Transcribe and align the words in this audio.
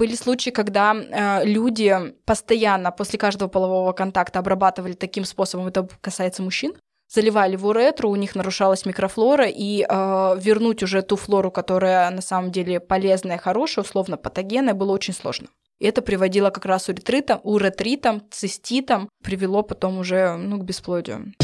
Были 0.00 0.14
случаи, 0.14 0.48
когда 0.48 0.94
э, 0.94 1.44
люди 1.44 1.94
постоянно 2.24 2.90
после 2.90 3.18
каждого 3.18 3.50
полового 3.50 3.92
контакта 3.92 4.38
обрабатывали 4.38 4.94
таким 4.94 5.26
способом, 5.26 5.66
это 5.66 5.86
касается 6.00 6.42
мужчин, 6.42 6.72
заливали 7.06 7.54
в 7.56 7.66
уретру, 7.66 8.08
у 8.08 8.16
них 8.16 8.34
нарушалась 8.34 8.86
микрофлора, 8.86 9.44
и 9.46 9.82
э, 9.82 9.86
вернуть 10.40 10.82
уже 10.82 11.02
ту 11.02 11.16
флору, 11.16 11.50
которая 11.50 12.10
на 12.10 12.22
самом 12.22 12.50
деле 12.50 12.80
полезная, 12.80 13.36
хорошая, 13.36 13.84
условно 13.84 14.16
патогенная, 14.16 14.72
было 14.72 14.92
очень 14.92 15.12
сложно. 15.12 15.48
И 15.80 15.86
это 15.86 16.00
приводило 16.00 16.48
как 16.48 16.64
раз 16.64 16.88
уретритам, 16.88 17.40
уретритам, 17.42 18.22
циститам, 18.30 19.10
привело 19.22 19.62
потом 19.62 19.98
уже 19.98 20.34
ну, 20.36 20.56
к 20.56 20.64
бесплодию. 20.64 21.34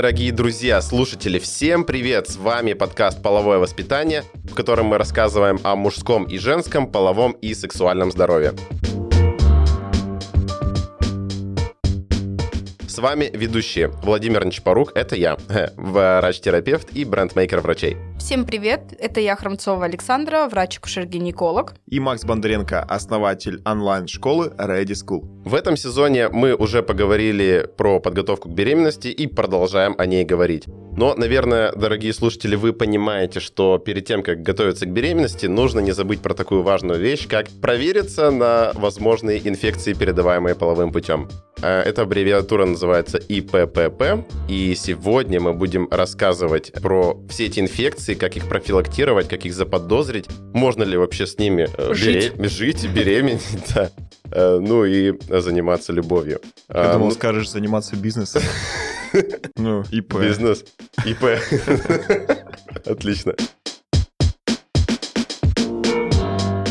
Дорогие 0.00 0.32
друзья, 0.32 0.80
слушатели, 0.80 1.38
всем 1.38 1.84
привет! 1.84 2.26
С 2.26 2.38
вами 2.38 2.72
подкаст 2.72 3.20
«Половое 3.22 3.58
воспитание», 3.58 4.24
в 4.44 4.54
котором 4.54 4.86
мы 4.86 4.96
рассказываем 4.96 5.60
о 5.62 5.76
мужском 5.76 6.24
и 6.24 6.38
женском, 6.38 6.90
половом 6.90 7.32
и 7.32 7.52
сексуальном 7.52 8.10
здоровье. 8.10 8.54
С 12.88 12.98
вами 12.98 13.30
ведущие 13.32 13.88
Владимир 13.88 14.46
Нечпорук, 14.46 14.92
это 14.94 15.16
я, 15.16 15.36
врач-терапевт 15.76 16.92
и 16.94 17.04
бренд-мейкер 17.04 17.60
врачей. 17.60 17.98
Всем 18.18 18.46
привет, 18.46 18.94
это 18.98 19.20
я, 19.20 19.36
Хромцова 19.36 19.84
Александра, 19.84 20.48
врач-акушер-гинеколог. 20.48 21.74
И 21.86 22.00
Макс 22.00 22.24
Бондаренко, 22.24 22.82
основатель 22.82 23.60
онлайн-школы 23.66 24.54
Ready 24.58 24.94
School. 24.94 25.39
В 25.44 25.54
этом 25.54 25.76
сезоне 25.76 26.28
мы 26.28 26.54
уже 26.54 26.82
поговорили 26.82 27.66
про 27.76 27.98
подготовку 27.98 28.50
к 28.50 28.52
беременности 28.52 29.08
и 29.08 29.26
продолжаем 29.26 29.94
о 29.96 30.04
ней 30.04 30.24
говорить. 30.24 30.66
Но, 30.96 31.14
наверное, 31.14 31.72
дорогие 31.72 32.12
слушатели, 32.12 32.56
вы 32.56 32.74
понимаете, 32.74 33.40
что 33.40 33.78
перед 33.78 34.04
тем, 34.04 34.22
как 34.22 34.42
готовиться 34.42 34.84
к 34.84 34.92
беременности, 34.92 35.46
нужно 35.46 35.80
не 35.80 35.92
забыть 35.92 36.20
про 36.20 36.34
такую 36.34 36.62
важную 36.62 37.00
вещь, 37.00 37.26
как 37.26 37.48
провериться 37.62 38.30
на 38.30 38.72
возможные 38.74 39.40
инфекции, 39.48 39.94
передаваемые 39.94 40.54
половым 40.54 40.92
путем. 40.92 41.28
Э, 41.62 41.80
эта 41.80 42.02
аббревиатура 42.02 42.66
называется 42.66 43.16
ИППП, 43.16 44.26
и 44.48 44.74
сегодня 44.76 45.40
мы 45.40 45.54
будем 45.54 45.88
рассказывать 45.90 46.72
про 46.82 47.18
все 47.30 47.46
эти 47.46 47.60
инфекции, 47.60 48.14
как 48.14 48.36
их 48.36 48.46
профилактировать, 48.46 49.28
как 49.28 49.46
их 49.46 49.54
заподозрить, 49.54 50.26
можно 50.52 50.82
ли 50.82 50.98
вообще 50.98 51.26
с 51.26 51.38
ними 51.38 51.66
э, 51.78 51.94
жить, 51.94 52.34
бере... 52.34 52.48
жить 52.48 52.88
беременеть, 52.92 53.42
да. 53.74 53.90
Э, 54.32 54.58
ну 54.60 54.84
и 54.84 55.18
заниматься 55.28 55.92
любовью. 55.92 56.40
Я 56.68 56.92
думал, 56.92 57.08
ну... 57.08 57.14
скажешь 57.14 57.50
заниматься 57.50 57.96
бизнесом. 57.96 58.42
Ну, 59.56 59.82
ИП. 59.90 60.20
Бизнес. 60.20 60.64
ИП. 61.04 61.40
Отлично. 62.86 63.34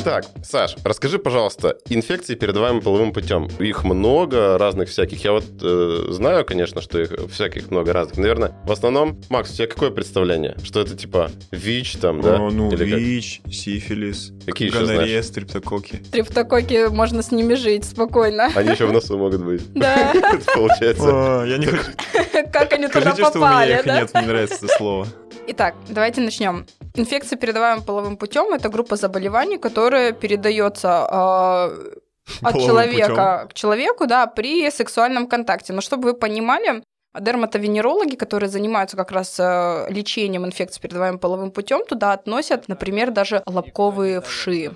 Так, 0.09 0.25
Саш, 0.43 0.75
расскажи, 0.83 1.19
пожалуйста, 1.19 1.77
инфекции, 1.87 2.33
передаваемые 2.33 2.81
половым 2.81 3.13
путем. 3.13 3.47
Их 3.59 3.83
много 3.83 4.57
разных 4.57 4.89
всяких. 4.89 5.23
Я 5.23 5.33
вот 5.33 5.45
э, 5.61 6.05
знаю, 6.09 6.45
конечно, 6.45 6.81
что 6.81 6.99
их 6.99 7.11
всяких 7.31 7.69
много 7.69 7.93
разных. 7.93 8.17
Наверное, 8.17 8.53
в 8.65 8.71
основном, 8.71 9.21
Макс, 9.29 9.51
у 9.51 9.53
тебя 9.53 9.67
какое 9.67 9.91
представление? 9.91 10.57
Что 10.63 10.81
это 10.81 10.97
типа 10.97 11.29
ВИЧ 11.51 11.97
там, 11.97 12.21
да? 12.21 12.37
О, 12.37 12.49
ну, 12.49 12.71
Или 12.71 12.85
ВИЧ, 12.85 13.41
как? 13.43 13.53
сифилис, 13.53 14.31
Какие 14.47 14.71
гонорея, 14.71 15.21
стриптококи. 15.21 16.01
Стриптококи, 16.07 16.87
можно 16.87 17.21
с 17.21 17.29
ними 17.29 17.53
жить 17.53 17.85
спокойно. 17.85 18.49
Они 18.55 18.71
еще 18.71 18.87
в 18.87 18.91
носу 18.91 19.15
могут 19.15 19.43
быть. 19.43 19.61
Да. 19.75 20.11
Получается. 20.55 21.43
Я 21.47 21.59
не 21.59 21.67
хочу... 21.67 21.83
Как 22.51 22.73
они 22.73 22.87
туда 22.87 23.13
попали, 23.13 23.73
их 23.75 23.85
нет, 23.85 24.09
мне 24.15 24.25
нравится 24.25 24.55
это 24.55 24.75
слово. 24.75 25.07
Итак, 25.51 25.73
давайте 25.87 26.21
начнем. 26.21 26.67
Инфекция, 26.93 27.35
передаваемая 27.35 27.83
половым 27.83 28.17
путем, 28.17 28.53
это 28.53 28.69
группа 28.69 28.95
заболеваний, 28.97 29.57
которая 29.99 30.13
передается 30.13 30.87
э, 30.87 31.97
от 32.41 32.53
Половым 32.53 32.67
человека 32.67 33.39
путем. 33.41 33.47
к 33.49 33.53
человеку, 33.53 34.07
да, 34.07 34.27
при 34.27 34.69
сексуальном 34.71 35.27
контакте. 35.27 35.73
Но 35.73 35.81
чтобы 35.81 36.11
вы 36.11 36.13
понимали, 36.13 36.83
дерматовенерологи, 37.19 38.15
которые 38.15 38.49
занимаются 38.49 38.97
как 38.97 39.11
раз 39.11 39.39
э, 39.39 39.87
лечением 39.89 40.45
инфекций, 40.45 40.81
передаваемой 40.81 41.19
половым 41.19 41.51
путем, 41.51 41.85
туда 41.85 42.13
относят, 42.13 42.67
например, 42.67 43.11
даже 43.11 43.41
лобковые 43.45 44.21
вши. 44.21 44.71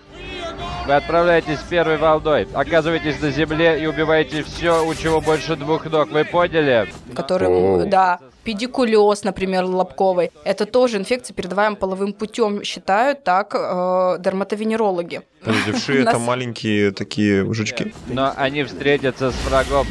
Вы 0.86 0.94
отправляетесь 0.94 1.60
первой 1.70 1.98
волной, 1.98 2.48
оказываетесь 2.54 3.22
на 3.22 3.32
земле 3.32 3.82
и 3.82 3.86
убиваете 3.86 4.44
все, 4.44 4.86
у 4.86 4.94
чего 4.96 5.22
больше 5.22 5.56
двух 5.56 5.86
ног. 5.86 6.10
Вы 6.12 6.26
поняли? 6.26 6.88
которые, 7.14 7.50
О. 7.50 7.86
да, 7.86 8.20
педикулез, 8.44 9.24
например, 9.24 9.64
лобковый. 9.66 10.32
Это 10.44 10.66
тоже 10.66 10.98
инфекция, 10.98 11.34
передаваемая 11.34 11.78
половым 11.78 12.14
путем, 12.14 12.64
считают 12.64 13.24
так 13.24 13.56
э, 13.56 14.18
дерматовенерологи. 14.20 15.22
Подожди, 15.44 15.72
вши 15.72 16.02
это 16.02 16.20
маленькие 16.20 16.92
такие 16.92 17.52
жучки? 17.54 17.94
Но 18.08 18.34
они 18.36 18.64
встретятся 18.64 19.32
с 19.32 19.46
врагом, 19.46 19.88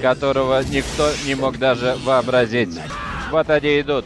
которого 0.00 0.62
никто 0.62 1.10
не 1.26 1.34
мог 1.34 1.58
даже 1.58 1.96
вообразить. 2.04 2.78
Вот 3.30 3.50
они 3.50 3.80
идут. 3.80 4.04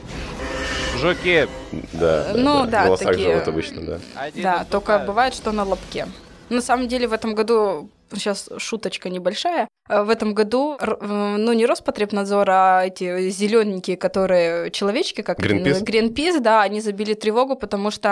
Жуки. 1.00 1.48
Да. 1.92 2.32
Ну, 2.34 2.66
да, 2.66 2.82
В 2.82 2.86
волосах 2.86 3.08
такие. 3.08 3.30
живут 3.32 3.48
обычно, 3.48 3.80
да. 3.82 3.98
Они 4.14 4.42
Да, 4.42 4.58
только 4.58 4.92
наступают. 4.92 5.06
бывает, 5.06 5.34
что 5.34 5.52
на 5.52 5.64
лобке. 5.64 6.06
На 6.48 6.60
самом 6.60 6.88
деле 6.88 7.06
в 7.08 7.12
этом 7.12 7.34
году 7.34 7.88
сейчас 8.12 8.48
шуточка 8.58 9.08
небольшая. 9.08 9.68
э, 9.88 10.02
В 10.02 10.10
этом 10.10 10.34
году, 10.34 10.76
э, 10.80 10.96
ну 11.38 11.52
не 11.52 11.64
Роспотребнадзор, 11.66 12.50
а 12.50 12.84
эти 12.86 13.30
зелененькие, 13.30 13.96
которые 13.96 14.70
человечки, 14.72 15.20
как 15.22 15.38
Greenpeace? 15.38 15.84
Greenpeace, 15.84 16.40
да, 16.40 16.62
они 16.62 16.80
забили 16.80 17.14
тревогу, 17.14 17.54
потому 17.56 17.90
что 17.90 18.08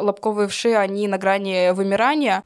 э, 0.00 0.04
лобковые 0.04 0.48
вши, 0.48 0.74
они 0.74 1.06
на 1.08 1.18
грани 1.18 1.70
вымирания. 1.72 2.42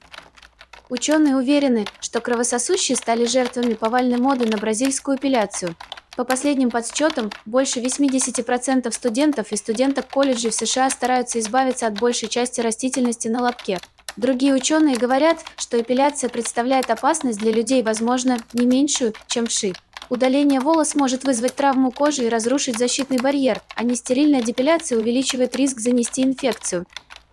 Ученые 0.89 1.35
уверены, 1.37 1.85
что 2.01 2.21
кровососущие 2.21 2.95
стали 2.97 3.25
жертвами 3.27 3.75
повальной 3.75 4.19
моды 4.19 4.47
на 4.47 4.57
бразильскую 4.57 5.17
эпиляцию. 5.17 5.75
По 6.17 6.25
последним 6.25 6.71
подсчетам, 6.71 7.31
больше 7.45 7.81
80% 7.81 8.91
студентов 8.91 9.53
и 9.53 9.57
студенток 9.57 10.09
колледжей 10.09 10.51
в 10.51 10.55
США 10.55 10.89
стараются 10.89 11.39
избавиться 11.39 11.87
от 11.87 11.99
большей 11.99 12.31
части 12.31 12.63
растительности 12.63 13.29
на 13.29 13.43
лобке. 13.43 13.79
Другие 14.17 14.55
ученые 14.55 14.97
говорят, 14.97 15.45
что 15.59 15.79
эпиляция 15.79 16.31
представляет 16.31 16.91
опасность 16.91 17.39
для 17.39 17.53
людей, 17.53 17.83
возможно, 17.83 18.39
не 18.55 18.65
меньшую, 18.65 19.13
чем 19.27 19.47
вши. 19.47 19.75
Удаление 20.09 20.61
волос 20.61 20.95
может 20.95 21.25
вызвать 21.25 21.55
травму 21.55 21.91
кожи 21.91 22.25
и 22.25 22.29
разрушить 22.31 22.79
защитный 22.79 23.19
барьер, 23.19 23.61
а 23.75 23.85
нестерильная 23.85 24.41
депиляция 24.41 24.99
увеличивает 24.99 25.55
риск 25.55 25.81
занести 25.81 26.23
инфекцию. 26.23 26.87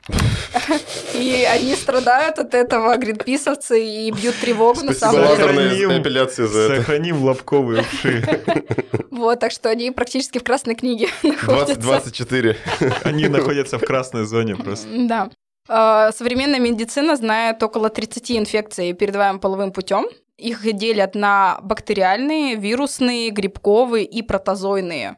И 1.14 1.48
они 1.50 1.76
страдают 1.76 2.40
от 2.40 2.54
этого, 2.54 2.96
гринписовцы, 2.98 3.84
и 3.84 4.12
бьют 4.12 4.36
тревогу 4.40 4.82
на 4.84 4.94
самом 4.94 5.36
деле. 5.38 6.00
эпиляции 6.00 6.46
за 6.46 6.60
это. 6.60 6.76
Сохраним 6.78 7.24
лобковые 7.24 7.84
вши. 7.84 8.44
Вот, 9.14 9.40
так 9.40 9.52
что 9.52 9.70
они 9.70 9.92
практически 9.92 10.40
в 10.40 10.44
красной 10.44 10.74
книге 10.76 11.08
20, 11.22 11.48
находятся. 11.48 11.82
24. 11.82 12.58
Они 13.04 13.28
находятся 13.28 13.78
в 13.78 13.82
красной 13.86 14.26
зоне 14.26 14.56
просто. 14.56 14.88
Да. 14.92 15.30
Э, 15.70 16.12
Современная 16.12 16.60
медицина 16.60 17.16
знает 17.16 17.62
около 17.62 17.90
30 17.90 18.32
инфекций, 18.32 18.92
передаваемых 18.94 19.40
половым 19.40 19.72
путем. 19.72 20.08
Их 20.38 20.62
делят 20.74 21.14
на 21.14 21.60
бактериальные, 21.62 22.56
вирусные, 22.56 23.30
грибковые 23.30 24.04
и 24.04 24.24
протозойные. 24.24 25.18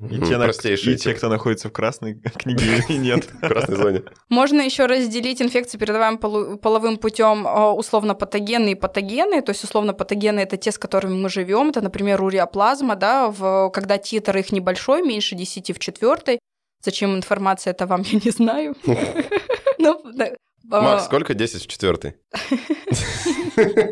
И 0.00 0.20
те, 0.20 0.36
Простейшие 0.38 0.94
и 0.94 0.98
те, 0.98 1.12
кто 1.12 1.28
находится 1.28 1.68
в 1.68 1.72
красной 1.72 2.14
книге, 2.38 2.84
и 2.88 2.96
нет. 2.96 3.24
в 3.42 3.48
красной 3.48 3.76
зоне. 3.76 4.02
Можно 4.28 4.60
еще 4.60 4.86
разделить 4.86 5.42
инфекции, 5.42 5.76
передаваемые 5.76 6.56
половым 6.58 6.98
путем, 6.98 7.46
условно 7.76 8.14
патогенные 8.14 8.72
и 8.72 8.74
патогены. 8.76 9.42
То 9.42 9.50
есть 9.50 9.64
условно 9.64 9.94
патогены 9.94 10.38
это 10.40 10.56
те, 10.56 10.70
с 10.70 10.78
которыми 10.78 11.14
мы 11.14 11.28
живем. 11.28 11.70
Это, 11.70 11.80
например, 11.80 12.22
уреоплазма, 12.22 12.94
да, 12.94 13.28
в, 13.28 13.70
когда 13.70 13.98
титр 13.98 14.36
их 14.36 14.52
небольшой, 14.52 15.02
меньше 15.02 15.34
10 15.34 15.74
в 15.76 15.80
четвертой. 15.80 16.38
Зачем 16.84 17.16
информация 17.16 17.72
это 17.72 17.86
вам, 17.86 18.02
я 18.06 18.20
не 18.24 18.30
знаю. 18.30 18.76
Ну, 19.78 20.00
да. 20.14 20.30
Макс, 20.64 21.02
А, 21.02 21.06
сколько? 21.06 21.34
10 21.34 21.62
в 21.64 21.66
четвертой. 21.66 22.14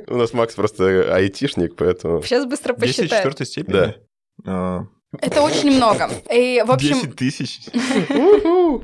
У 0.07 0.17
нас 0.17 0.33
Макс 0.33 0.55
просто 0.55 1.13
айтишник, 1.15 1.75
поэтому... 1.75 2.23
Сейчас 2.23 2.45
быстро 2.47 2.75
10 2.75 2.77
в 2.77 2.81
посчитаю. 2.99 3.21
четвертой 3.23 3.47
степени? 3.47 3.95
Да. 4.45 4.87
Это 5.21 5.43
очень 5.43 5.71
много. 5.71 6.11
И, 6.31 6.63
в 6.67 6.71
общем, 6.71 6.97
10 7.01 7.17
тысяч? 7.17 7.61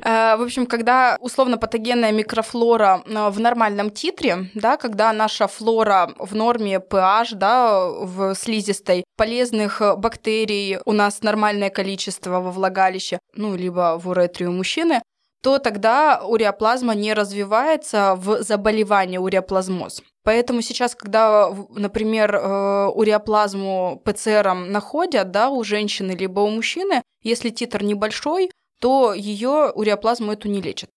Э, 0.03 0.35
В 0.37 0.41
общем, 0.43 0.65
когда 0.65 1.17
условно-патогенная 1.19 2.11
микрофлора 2.11 3.03
э, 3.05 3.29
в 3.29 3.39
нормальном 3.39 3.89
титре, 3.91 4.49
да, 4.55 4.77
когда 4.77 5.13
наша 5.13 5.47
флора 5.47 6.11
в 6.17 6.35
норме 6.35 6.77
pH, 6.77 7.35
да, 7.35 7.87
в 7.89 8.35
слизистой, 8.35 9.03
полезных 9.17 9.81
э, 9.81 9.95
бактерий 9.95 10.77
у 10.85 10.91
нас 10.91 11.21
нормальное 11.21 11.69
количество 11.69 12.39
во 12.39 12.51
влагалище, 12.51 13.19
ну, 13.35 13.55
либо 13.55 13.99
в 14.01 14.07
уретре 14.09 14.47
у 14.47 14.51
мужчины, 14.51 15.01
то 15.43 15.59
тогда 15.59 16.21
уреоплазма 16.25 16.95
не 16.95 17.13
развивается 17.13 18.15
в 18.15 18.43
заболевание 18.43 19.19
уреоплазмоз. 19.19 20.01
Поэтому 20.23 20.61
сейчас, 20.61 20.95
когда, 20.95 21.53
например, 21.69 22.33
э, 22.33 22.87
уреоплазму 22.87 24.01
ПЦРом 24.05 24.71
находят, 24.71 25.31
да, 25.31 25.49
у 25.49 25.65
женщины 25.65 26.13
либо 26.13 26.39
у 26.39 26.49
мужчины, 26.49 27.03
если 27.21 27.49
титр 27.49 27.83
небольшой, 27.83 28.51
то 28.79 29.13
ее 29.13 29.71
уреоплазму 29.75 30.31
эту 30.31 30.47
не 30.47 30.61
лечат. 30.61 30.89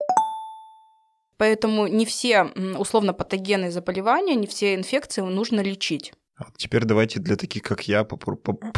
Поэтому 1.38 1.88
не 1.88 2.06
все 2.06 2.44
условно-патогенные 2.78 3.72
заболевания, 3.72 4.36
не 4.36 4.46
все 4.46 4.76
инфекции 4.76 5.22
нужно 5.22 5.60
лечить. 5.60 6.12
А 6.36 6.44
теперь 6.56 6.84
давайте 6.84 7.18
для 7.18 7.36
таких, 7.36 7.62
как 7.62 7.88
я, 7.88 8.02
попор- 8.02 8.36
по- 8.36 8.52
по- 8.52 8.72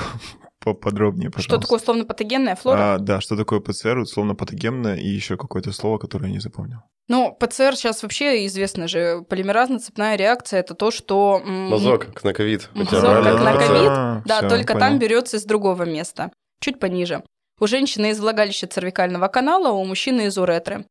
поподробнее, 0.74 1.30
пожалуйста. 1.30 1.52
Что 1.54 1.60
такое 1.60 1.78
условно-патогенная 1.78 2.56
флора? 2.56 2.94
А, 2.94 2.98
да, 2.98 3.20
что 3.20 3.36
такое 3.36 3.60
ПЦР, 3.60 3.98
условно 3.98 4.34
патогенное, 4.34 4.96
и 4.96 5.06
еще 5.06 5.36
какое-то 5.36 5.72
слово, 5.72 5.98
которое 5.98 6.26
я 6.26 6.32
не 6.32 6.40
запомнил. 6.40 6.78
Ну, 7.08 7.34
ПЦР 7.38 7.74
сейчас 7.76 8.02
вообще 8.02 8.46
известно 8.46 8.86
же, 8.86 9.24
полимеразно-цепная 9.28 10.16
реакция 10.16 10.60
это 10.60 10.74
то, 10.74 10.90
что... 10.90 11.40
Мазок, 11.44 12.06
как 12.06 12.24
на 12.24 12.32
ковид. 12.34 12.68
Мазок, 12.74 13.00
как 13.02 13.40
на 13.40 13.52
ковид? 13.56 13.90
А, 13.90 14.22
Да, 14.26 14.38
всё, 14.38 14.48
только 14.48 14.74
понял. 14.74 14.80
там 14.80 14.98
берется 14.98 15.38
из 15.38 15.44
другого 15.44 15.84
места, 15.84 16.30
чуть 16.60 16.78
пониже. 16.78 17.22
У 17.60 17.66
женщины 17.66 18.10
из 18.10 18.20
влагалища 18.20 18.66
цервикального 18.66 19.28
канала, 19.28 19.72
у 19.72 19.84
мужчины 19.84 20.26
из 20.26 20.38
уретры. 20.38 20.84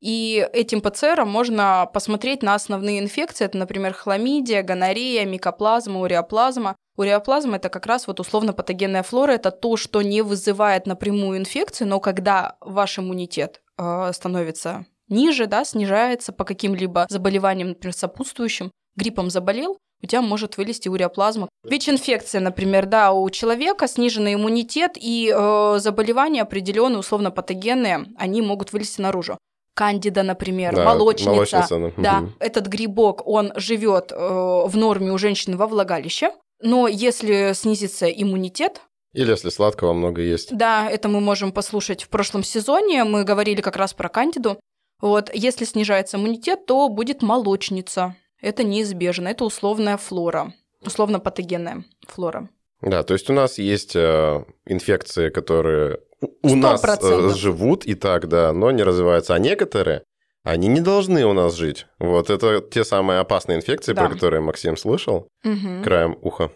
И 0.00 0.48
этим 0.52 0.80
ПЦРом 0.80 1.28
можно 1.28 1.88
посмотреть 1.92 2.42
на 2.42 2.54
основные 2.54 3.00
инфекции. 3.00 3.44
Это, 3.44 3.58
например, 3.58 3.92
хламидия, 3.92 4.62
гонорея, 4.62 5.26
микоплазма, 5.26 6.00
уреоплазма. 6.00 6.76
Уреоплазма– 6.96 7.56
это 7.58 7.68
как 7.68 7.86
раз 7.86 8.06
вот 8.06 8.18
условно-патогенная 8.20 9.02
флора. 9.02 9.32
Это 9.32 9.50
то, 9.50 9.76
что 9.76 10.02
не 10.02 10.22
вызывает 10.22 10.86
напрямую 10.86 11.38
инфекцию, 11.38 11.88
но 11.88 12.00
когда 12.00 12.56
ваш 12.60 12.98
иммунитет 12.98 13.60
э, 13.78 14.10
становится 14.12 14.86
ниже, 15.08 15.46
да, 15.46 15.64
снижается 15.64 16.32
по 16.32 16.44
каким-либо 16.44 17.06
заболеваниям, 17.08 17.70
например, 17.70 17.94
сопутствующим, 17.94 18.70
гриппом 18.96 19.28
заболел, 19.28 19.78
у 20.02 20.06
тебя 20.06 20.22
может 20.22 20.56
вылезти 20.56 20.88
уреоплазма. 20.88 21.48
ВИЧ-инфекция, 21.64 22.40
например, 22.40 22.86
да, 22.86 23.12
у 23.12 23.28
человека 23.28 23.86
сниженный 23.86 24.34
иммунитет 24.34 24.92
и 24.96 25.30
э, 25.34 25.78
заболевания 25.78 26.42
определенные, 26.42 27.00
условно-патогенные, 27.00 28.06
они 28.16 28.40
могут 28.40 28.72
вылезти 28.72 29.02
наружу. 29.02 29.36
Кандида, 29.80 30.22
например, 30.22 30.74
Да, 30.76 30.84
молочница. 30.84 31.30
молочница, 31.30 31.78
ну, 31.78 31.92
Да, 31.96 32.20
мгм. 32.20 32.34
этот 32.38 32.66
грибок, 32.66 33.26
он 33.26 33.50
живет 33.56 34.12
э, 34.12 34.14
в 34.14 34.76
норме 34.76 35.10
у 35.10 35.16
женщины 35.16 35.56
во 35.56 35.66
влагалище, 35.66 36.32
но 36.60 36.86
если 36.86 37.52
снизится 37.54 38.06
иммунитет, 38.10 38.82
Или 39.14 39.30
если 39.30 39.48
сладкого 39.48 39.94
много 39.94 40.20
есть. 40.20 40.54
да, 40.54 40.86
это 40.90 41.08
мы 41.08 41.20
можем 41.20 41.50
послушать 41.50 42.02
в 42.02 42.10
прошлом 42.10 42.42
сезоне, 42.42 43.04
мы 43.04 43.24
говорили 43.24 43.62
как 43.62 43.76
раз 43.76 43.94
про 43.94 44.10
кандиду. 44.10 44.60
Вот, 45.00 45.30
если 45.32 45.64
снижается 45.64 46.18
иммунитет, 46.18 46.66
то 46.66 46.90
будет 46.90 47.22
молочница. 47.22 48.16
Это 48.42 48.64
неизбежно, 48.64 49.28
это 49.28 49.46
условная 49.46 49.96
флора, 49.96 50.52
условно-патогенная 50.84 51.84
флора. 52.06 52.50
Да, 52.82 53.02
то 53.02 53.14
есть 53.14 53.30
у 53.30 53.32
нас 53.32 53.56
есть 53.56 53.96
э, 53.96 54.44
инфекции, 54.66 55.30
которые 55.30 56.00
у- 56.42 56.54
нас 56.56 56.82
э, 56.84 56.86
100%. 56.86 57.34
живут 57.36 57.84
и 57.86 57.94
так, 57.94 58.28
да, 58.28 58.52
но 58.52 58.70
не 58.70 58.82
развиваются. 58.82 59.34
А 59.34 59.38
некоторые, 59.38 60.02
они 60.44 60.68
не 60.68 60.80
должны 60.80 61.24
у 61.26 61.32
нас 61.32 61.54
жить. 61.54 61.86
Вот 61.98 62.30
это 62.30 62.60
те 62.60 62.84
самые 62.84 63.20
опасные 63.20 63.58
инфекции, 63.58 63.92
Да. 63.92 64.02
про 64.06 64.14
которые 64.14 64.40
Максим 64.40 64.76
слышал 64.76 65.28
Мгм. 65.44 65.82
краем 65.82 66.16
уха. 66.22 66.50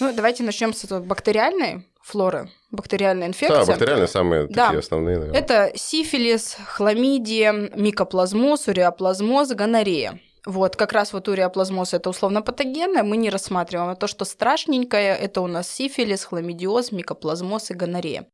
Ну, 0.00 0.12
давайте 0.14 0.42
начнем 0.42 0.74
с 0.74 0.84
бактериальной 1.00 1.86
флоры, 2.02 2.50
бактериальной 2.70 3.28
инфекции. 3.28 3.56
Да, 3.60 3.64
бактериальные 3.64 4.08
самые 4.08 4.46
Да. 4.48 4.66
такие 4.66 4.80
основные, 4.80 5.18
наверное. 5.18 5.40
Это 5.40 5.72
сифилис, 5.76 6.56
хламидия, 6.66 7.52
микоплазмоз, 7.74 8.66
уреоплазмоз, 8.68 9.50
гонорея. 9.52 10.20
Вот, 10.46 10.76
как 10.76 10.92
раз 10.92 11.12
вот 11.12 11.28
уреоплазмоз 11.28 11.94
это 11.94 12.10
условно 12.10 12.42
патогенное, 12.42 13.02
мы 13.02 13.16
не 13.16 13.30
рассматриваем. 13.30 13.90
А 13.90 13.96
то, 13.96 14.06
что 14.06 14.24
страшненькое, 14.24 15.16
это 15.16 15.40
у 15.40 15.46
нас 15.46 15.70
сифилис, 15.70 16.24
хламидиоз, 16.24 16.92
микоплазмоз 16.92 17.70
и 17.70 17.74
гонорея. 17.74 18.26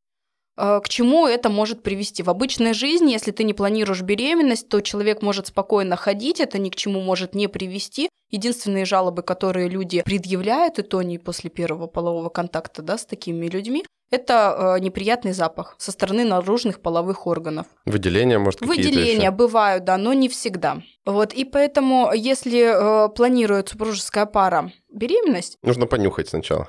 Э, 0.57 0.81
К 0.83 0.89
чему 0.89 1.29
это 1.29 1.49
может 1.49 1.83
привести? 1.83 2.25
В 2.25 2.31
обычной 2.31 2.75
жизни, 2.75 3.13
если 3.13 3.31
ты 3.31 3.45
не 3.45 3.55
планируешь 3.55 4.03
беременность, 4.03 4.69
то 4.69 4.81
человек 4.81 5.23
может 5.23 5.47
спокойно 5.47 5.97
ходить, 5.97 6.41
это 6.41 6.59
ни 6.59 6.71
к 6.71 6.77
чему 6.77 7.01
может 7.01 7.35
не 7.35 7.49
привести. 7.49 8.09
Единственные 8.31 8.85
жалобы, 8.85 9.23
которые 9.23 9.69
люди 9.69 10.03
предъявляют, 10.05 10.79
и 10.79 10.83
то 10.83 11.03
не 11.03 11.19
после 11.19 11.51
первого 11.51 11.87
полового 11.87 12.29
контакта 12.29 12.83
да, 12.83 12.97
с 12.97 13.05
такими 13.05 13.47
людьми, 13.47 13.85
это 14.11 14.75
э, 14.77 14.81
неприятный 14.81 15.33
запах 15.33 15.77
со 15.79 15.93
стороны 15.93 16.25
наружных 16.25 16.81
половых 16.81 17.27
органов. 17.27 17.67
Выделения, 17.87 18.39
может, 18.39 18.61
какие-то 18.61 18.89
Выделения 18.89 19.27
еще. 19.27 19.31
бывают, 19.31 19.85
да, 19.85 19.97
но 19.97 20.13
не 20.13 20.29
всегда. 20.29 20.83
Вот, 21.07 21.33
и 21.33 21.45
поэтому, 21.45 22.11
если 22.13 23.07
э, 23.07 23.09
планирует 23.11 23.69
супружеская 23.69 24.27
пара 24.27 24.73
беременность, 24.93 25.57
Нужно 25.63 25.87
понюхать 25.87 26.29
сначала. 26.29 26.69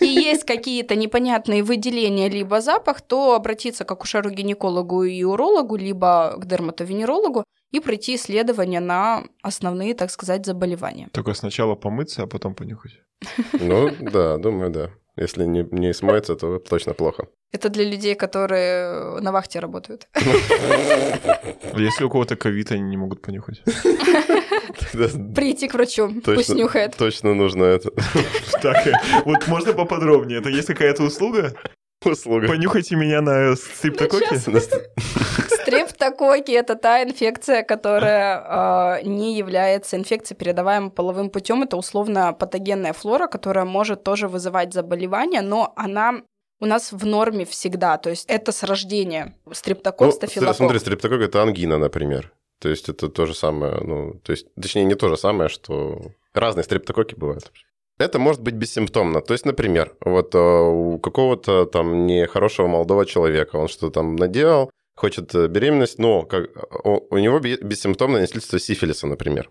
и 0.00 0.06
есть 0.06 0.44
какие-то 0.44 0.96
непонятные 0.96 1.62
выделения 1.62 2.28
либо 2.28 2.60
запах, 2.60 3.00
то 3.00 3.34
обратиться 3.34 3.84
к 3.84 3.90
акушеру-гинекологу 3.92 5.04
и 5.04 5.22
урологу, 5.22 5.76
либо 5.76 6.34
к 6.36 6.46
дерматовенерологу 6.46 7.44
и 7.72 7.80
пройти 7.80 8.14
исследования 8.14 8.80
на 8.80 9.24
основные, 9.42 9.94
так 9.94 10.10
сказать, 10.10 10.46
заболевания. 10.46 11.08
Только 11.12 11.34
сначала 11.34 11.74
помыться, 11.74 12.22
а 12.22 12.26
потом 12.26 12.54
понюхать. 12.54 13.00
Ну, 13.60 13.90
да, 14.00 14.36
думаю, 14.36 14.70
да. 14.70 14.90
Если 15.16 15.44
не, 15.44 15.66
не 15.70 15.92
смоется, 15.92 16.36
то 16.36 16.58
точно 16.58 16.94
плохо. 16.94 17.26
Это 17.52 17.68
для 17.68 17.84
людей, 17.84 18.14
которые 18.14 19.20
на 19.20 19.32
вахте 19.32 19.60
работают. 19.60 20.08
А 21.74 21.78
Если 21.80 22.04
у 22.04 22.10
кого-то 22.10 22.36
ковид, 22.36 22.70
они 22.72 22.82
не 22.82 22.96
могут 22.96 23.22
понюхать. 23.22 23.62
Прийти 25.34 25.68
к 25.68 25.74
врачу, 25.74 26.08
пусть 26.08 26.24
точно, 26.48 26.54
нюхает. 26.54 26.96
точно 26.96 27.34
нужно 27.34 27.64
это 27.64 27.90
Так, 28.62 28.86
вот 29.24 29.48
можно 29.48 29.72
поподробнее? 29.72 30.40
Это 30.40 30.50
есть 30.50 30.68
какая-то 30.68 31.02
услуга? 31.02 31.54
услуга. 32.04 32.48
Понюхайте 32.48 32.96
меня 32.96 33.20
на 33.20 33.54
стриптококе? 33.56 34.38
Стрептококи– 35.72 36.50
это 36.52 36.76
та 36.76 37.02
инфекция, 37.02 37.62
которая 37.62 38.98
э, 39.00 39.02
не 39.06 39.36
является 39.36 39.96
инфекцией, 39.96 40.38
передаваемой 40.38 40.90
половым 40.90 41.30
путем. 41.30 41.62
Это 41.62 41.76
условно 41.76 42.32
патогенная 42.32 42.92
флора, 42.92 43.26
которая 43.26 43.64
может 43.64 44.04
тоже 44.04 44.28
вызывать 44.28 44.72
заболевания, 44.72 45.42
но 45.42 45.72
она 45.76 46.22
у 46.60 46.66
нас 46.66 46.92
в 46.92 47.06
норме 47.06 47.44
всегда. 47.44 47.98
То 47.98 48.10
есть 48.10 48.28
это 48.28 48.52
с 48.52 48.62
рождения. 48.62 49.34
Стрептокок, 49.50 50.06
Ну, 50.06 50.12
стафилококк. 50.12 50.56
смотри, 50.56 50.78
стрептокок– 50.78 51.20
это 51.22 51.42
ангина, 51.42 51.78
например. 51.78 52.32
То 52.60 52.68
есть 52.68 52.88
это 52.88 53.08
то 53.08 53.26
же 53.26 53.34
самое, 53.34 53.80
ну, 53.80 54.14
то 54.22 54.30
есть, 54.30 54.46
точнее, 54.54 54.84
не 54.84 54.94
то 54.94 55.08
же 55.08 55.16
самое, 55.16 55.48
что 55.48 56.12
разные 56.32 56.62
стрептококи 56.62 57.16
бывают. 57.16 57.50
Это 57.98 58.18
может 58.20 58.40
быть 58.40 58.54
бессимптомно. 58.54 59.20
То 59.20 59.34
есть, 59.34 59.44
например, 59.44 59.96
вот 60.00 60.34
э, 60.34 60.38
у 60.38 60.98
какого-то 60.98 61.66
там 61.66 62.06
нехорошего 62.06 62.68
молодого 62.68 63.04
человека, 63.04 63.56
он 63.56 63.66
что-то 63.68 63.94
там 63.94 64.14
наделал, 64.16 64.70
хочет 64.96 65.34
э, 65.34 65.46
беременность, 65.48 65.98
но 65.98 66.22
как, 66.22 66.50
у, 66.84 67.00
у 67.14 67.18
него 67.18 67.38
бе- 67.38 67.56
бессимптомное 67.56 68.20
наследство 68.22 68.58
сифилиса, 68.58 69.06
например. 69.06 69.50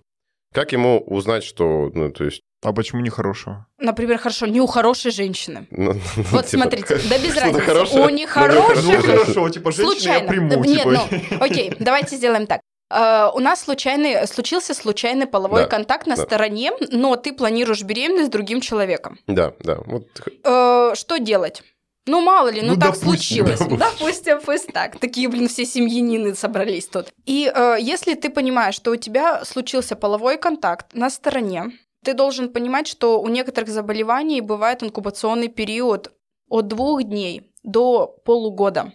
Как 0.53 0.73
ему 0.73 0.99
узнать, 0.99 1.43
что, 1.43 1.89
ну, 1.93 2.11
то 2.11 2.25
есть... 2.25 2.41
А 2.63 2.73
почему 2.73 3.01
нехорошего? 3.01 3.65
Например, 3.79 4.17
хорошо, 4.17 4.45
не 4.47 4.59
у 4.61 4.67
хорошей 4.67 5.11
женщины. 5.11 5.65
ну, 5.71 5.93
ну, 5.93 5.99
Вот 6.31 6.45
типа, 6.47 6.63
смотрите, 6.63 6.99
да 7.09 7.17
без 7.17 7.35
разницы. 7.37 7.61
хорошее, 7.65 8.05
У 8.05 8.09
не 8.09 8.23
нехороших 8.23 8.83
Ну, 8.83 9.01
хорошо, 9.01 9.49
типа, 9.49 9.71
женщина, 9.71 9.93
я 9.93 9.99
Случайно. 9.99 10.27
приму, 10.27 10.63
Нет, 10.65 10.83
типа. 10.83 11.07
ну, 11.31 11.37
окей, 11.39 11.73
давайте 11.79 12.17
сделаем 12.17 12.45
так. 12.47 12.59
Э, 12.93 13.29
У 13.33 13.39
нас 13.39 13.63
случайный, 13.63 14.27
случился 14.27 14.73
случайный 14.73 15.25
половой 15.25 15.61
Да, 15.61 15.67
контакт 15.67 16.05
на 16.05 16.17
да. 16.17 16.23
стороне, 16.23 16.71
но 16.91 17.15
ты 17.15 17.31
планируешь 17.33 17.81
беременность 17.83 18.27
с 18.27 18.31
другим 18.31 18.59
человеком. 18.59 19.17
Да, 19.27 19.53
да. 19.61 19.79
Вот 19.85 20.07
Э, 20.43 20.91
Что 20.95 21.17
делать? 21.17 21.63
Ну, 22.07 22.21
мало 22.21 22.49
ли, 22.49 22.61
ну, 22.61 22.73
Ну, 22.73 22.79
так 22.79 22.93
допустим, 22.93 23.07
случилось. 23.09 23.59
допустим. 23.59 23.77
Допустим, 23.77 24.39
пусть 24.43 24.67
так. 24.73 24.99
Такие, 24.99 25.27
блин, 25.29 25.47
все 25.47 25.65
семьянины 25.65 26.33
собрались 26.33 26.87
тут. 26.87 27.07
И 27.25 27.51
э, 27.53 27.77
если 27.79 28.15
ты 28.15 28.29
понимаешь, 28.29 28.75
что 28.75 28.91
у 28.91 28.95
тебя 28.95 29.45
случился 29.45 29.95
половой 29.95 30.37
контакт 30.37 30.93
на 30.95 31.09
стороне, 31.09 31.71
ты 32.03 32.13
должен 32.13 32.51
понимать, 32.51 32.87
что 32.87 33.21
у 33.21 33.27
некоторых 33.27 33.69
заболеваний 33.69 34.41
бывает 34.41 34.81
инкубационный 34.81 35.47
период 35.47 36.11
от 36.49 36.67
двух 36.67 37.03
дней 37.03 37.51
до 37.63 38.07
полугода. 38.25 38.93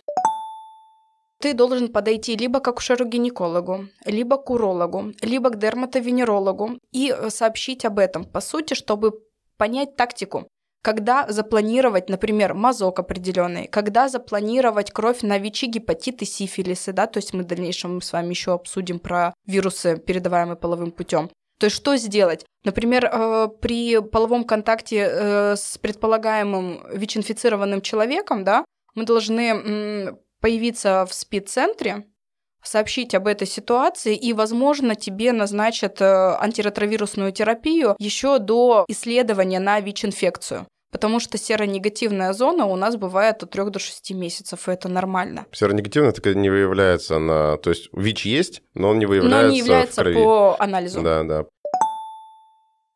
Ты 1.40 1.54
должен 1.54 1.92
подойти 1.92 2.34
либо 2.34 2.58
к 2.60 2.66
акушеру-гинекологу, 2.68 3.88
либо 4.04 4.36
к 4.38 4.50
урологу, 4.50 5.12
либо 5.20 5.50
к 5.50 5.58
дерматовенерологу 5.58 6.78
и 6.90 7.14
э, 7.16 7.30
сообщить 7.30 7.84
об 7.84 8.00
этом, 8.00 8.24
по 8.24 8.40
сути, 8.40 8.74
чтобы 8.74 9.12
понять 9.56 9.94
тактику 9.96 10.48
когда 10.86 11.26
запланировать, 11.28 12.08
например, 12.08 12.54
мазок 12.54 13.00
определенный, 13.00 13.66
когда 13.66 14.08
запланировать 14.08 14.92
кровь 14.92 15.22
на 15.22 15.36
ВИЧи, 15.36 15.64
гепатиты, 15.64 16.24
сифилисы, 16.24 16.92
да, 16.92 17.08
то 17.08 17.18
есть 17.18 17.34
мы 17.34 17.42
в 17.42 17.46
дальнейшем 17.46 18.00
с 18.00 18.12
вами 18.12 18.28
еще 18.30 18.52
обсудим 18.52 19.00
про 19.00 19.34
вирусы, 19.46 19.96
передаваемые 19.96 20.54
половым 20.54 20.92
путем. 20.92 21.28
То 21.58 21.66
есть 21.66 21.74
что 21.74 21.96
сделать? 21.96 22.46
Например, 22.62 23.04
э, 23.04 23.48
при 23.60 24.00
половом 24.00 24.44
контакте 24.44 25.08
э, 25.10 25.56
с 25.56 25.76
предполагаемым 25.78 26.86
ВИЧ-инфицированным 26.92 27.80
человеком, 27.80 28.44
да, 28.44 28.64
мы 28.94 29.04
должны 29.04 30.16
появиться 30.40 31.04
в 31.04 31.12
СПИД-центре, 31.12 32.04
сообщить 32.62 33.12
об 33.16 33.26
этой 33.26 33.48
ситуации, 33.48 34.14
и, 34.14 34.32
возможно, 34.32 34.94
тебе 34.94 35.32
назначат 35.32 36.00
э, 36.00 36.04
антиретровирусную 36.04 37.32
терапию 37.32 37.96
еще 37.98 38.38
до 38.38 38.84
исследования 38.86 39.58
на 39.58 39.80
ВИЧ-инфекцию. 39.80 40.66
Потому 40.92 41.20
что 41.20 41.36
серонегативная 41.36 42.32
зона 42.32 42.66
у 42.66 42.76
нас 42.76 42.96
бывает 42.96 43.42
от 43.42 43.50
3 43.50 43.70
до 43.70 43.78
6 43.78 44.12
месяцев, 44.12 44.68
и 44.68 44.72
это 44.72 44.88
нормально. 44.88 45.46
Серонегативная 45.52 46.12
так 46.12 46.24
не 46.34 46.48
выявляется 46.48 47.18
на... 47.18 47.56
То 47.58 47.70
есть 47.70 47.88
ВИЧ 47.92 48.26
есть, 48.26 48.62
но 48.74 48.90
он 48.90 48.98
не 48.98 49.06
выявляется 49.06 49.46
Но 49.46 49.52
не 49.52 49.58
является 49.58 50.00
в 50.00 50.04
крови. 50.04 50.14
по 50.14 50.56
анализу. 50.58 51.02
Да, 51.02 51.24
да. 51.24 51.44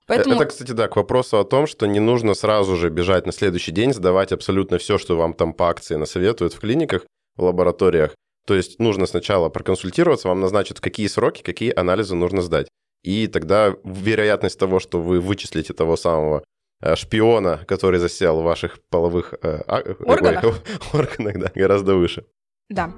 Поэтому... 0.06 0.36
Это, 0.36 0.46
кстати, 0.46 0.72
да, 0.72 0.88
к 0.88 0.96
вопросу 0.96 1.38
о 1.38 1.44
том, 1.44 1.66
что 1.66 1.86
не 1.86 2.00
нужно 2.00 2.34
сразу 2.34 2.76
же 2.76 2.90
бежать 2.90 3.26
на 3.26 3.32
следующий 3.32 3.72
день, 3.72 3.92
сдавать 3.92 4.32
абсолютно 4.32 4.78
все, 4.78 4.98
что 4.98 5.16
вам 5.16 5.34
там 5.34 5.52
по 5.52 5.68
акции 5.68 5.94
насоветуют 5.96 6.54
в 6.54 6.60
клиниках, 6.60 7.06
в 7.36 7.44
лабораториях. 7.44 8.14
То 8.46 8.54
есть 8.54 8.78
нужно 8.80 9.06
сначала 9.06 9.48
проконсультироваться, 9.48 10.28
вам 10.28 10.40
назначат, 10.40 10.78
в 10.78 10.80
какие 10.80 11.06
сроки, 11.06 11.42
какие 11.42 11.72
анализы 11.78 12.16
нужно 12.16 12.42
сдать. 12.42 12.68
И 13.02 13.28
тогда 13.28 13.76
вероятность 13.84 14.58
того, 14.58 14.80
что 14.80 15.00
вы 15.00 15.20
вычислите 15.20 15.72
того 15.72 15.96
самого 15.96 16.42
шпиона, 16.82 17.64
который 17.66 18.00
засел 18.00 18.40
в 18.40 18.44
ваших 18.44 18.78
половых 18.90 19.34
э, 19.42 19.62
а, 19.66 19.82
органах, 20.04 20.44
ой, 20.44 20.54
органах 21.00 21.38
да, 21.38 21.50
гораздо 21.54 21.94
выше. 21.94 22.24
Да. 22.68 22.92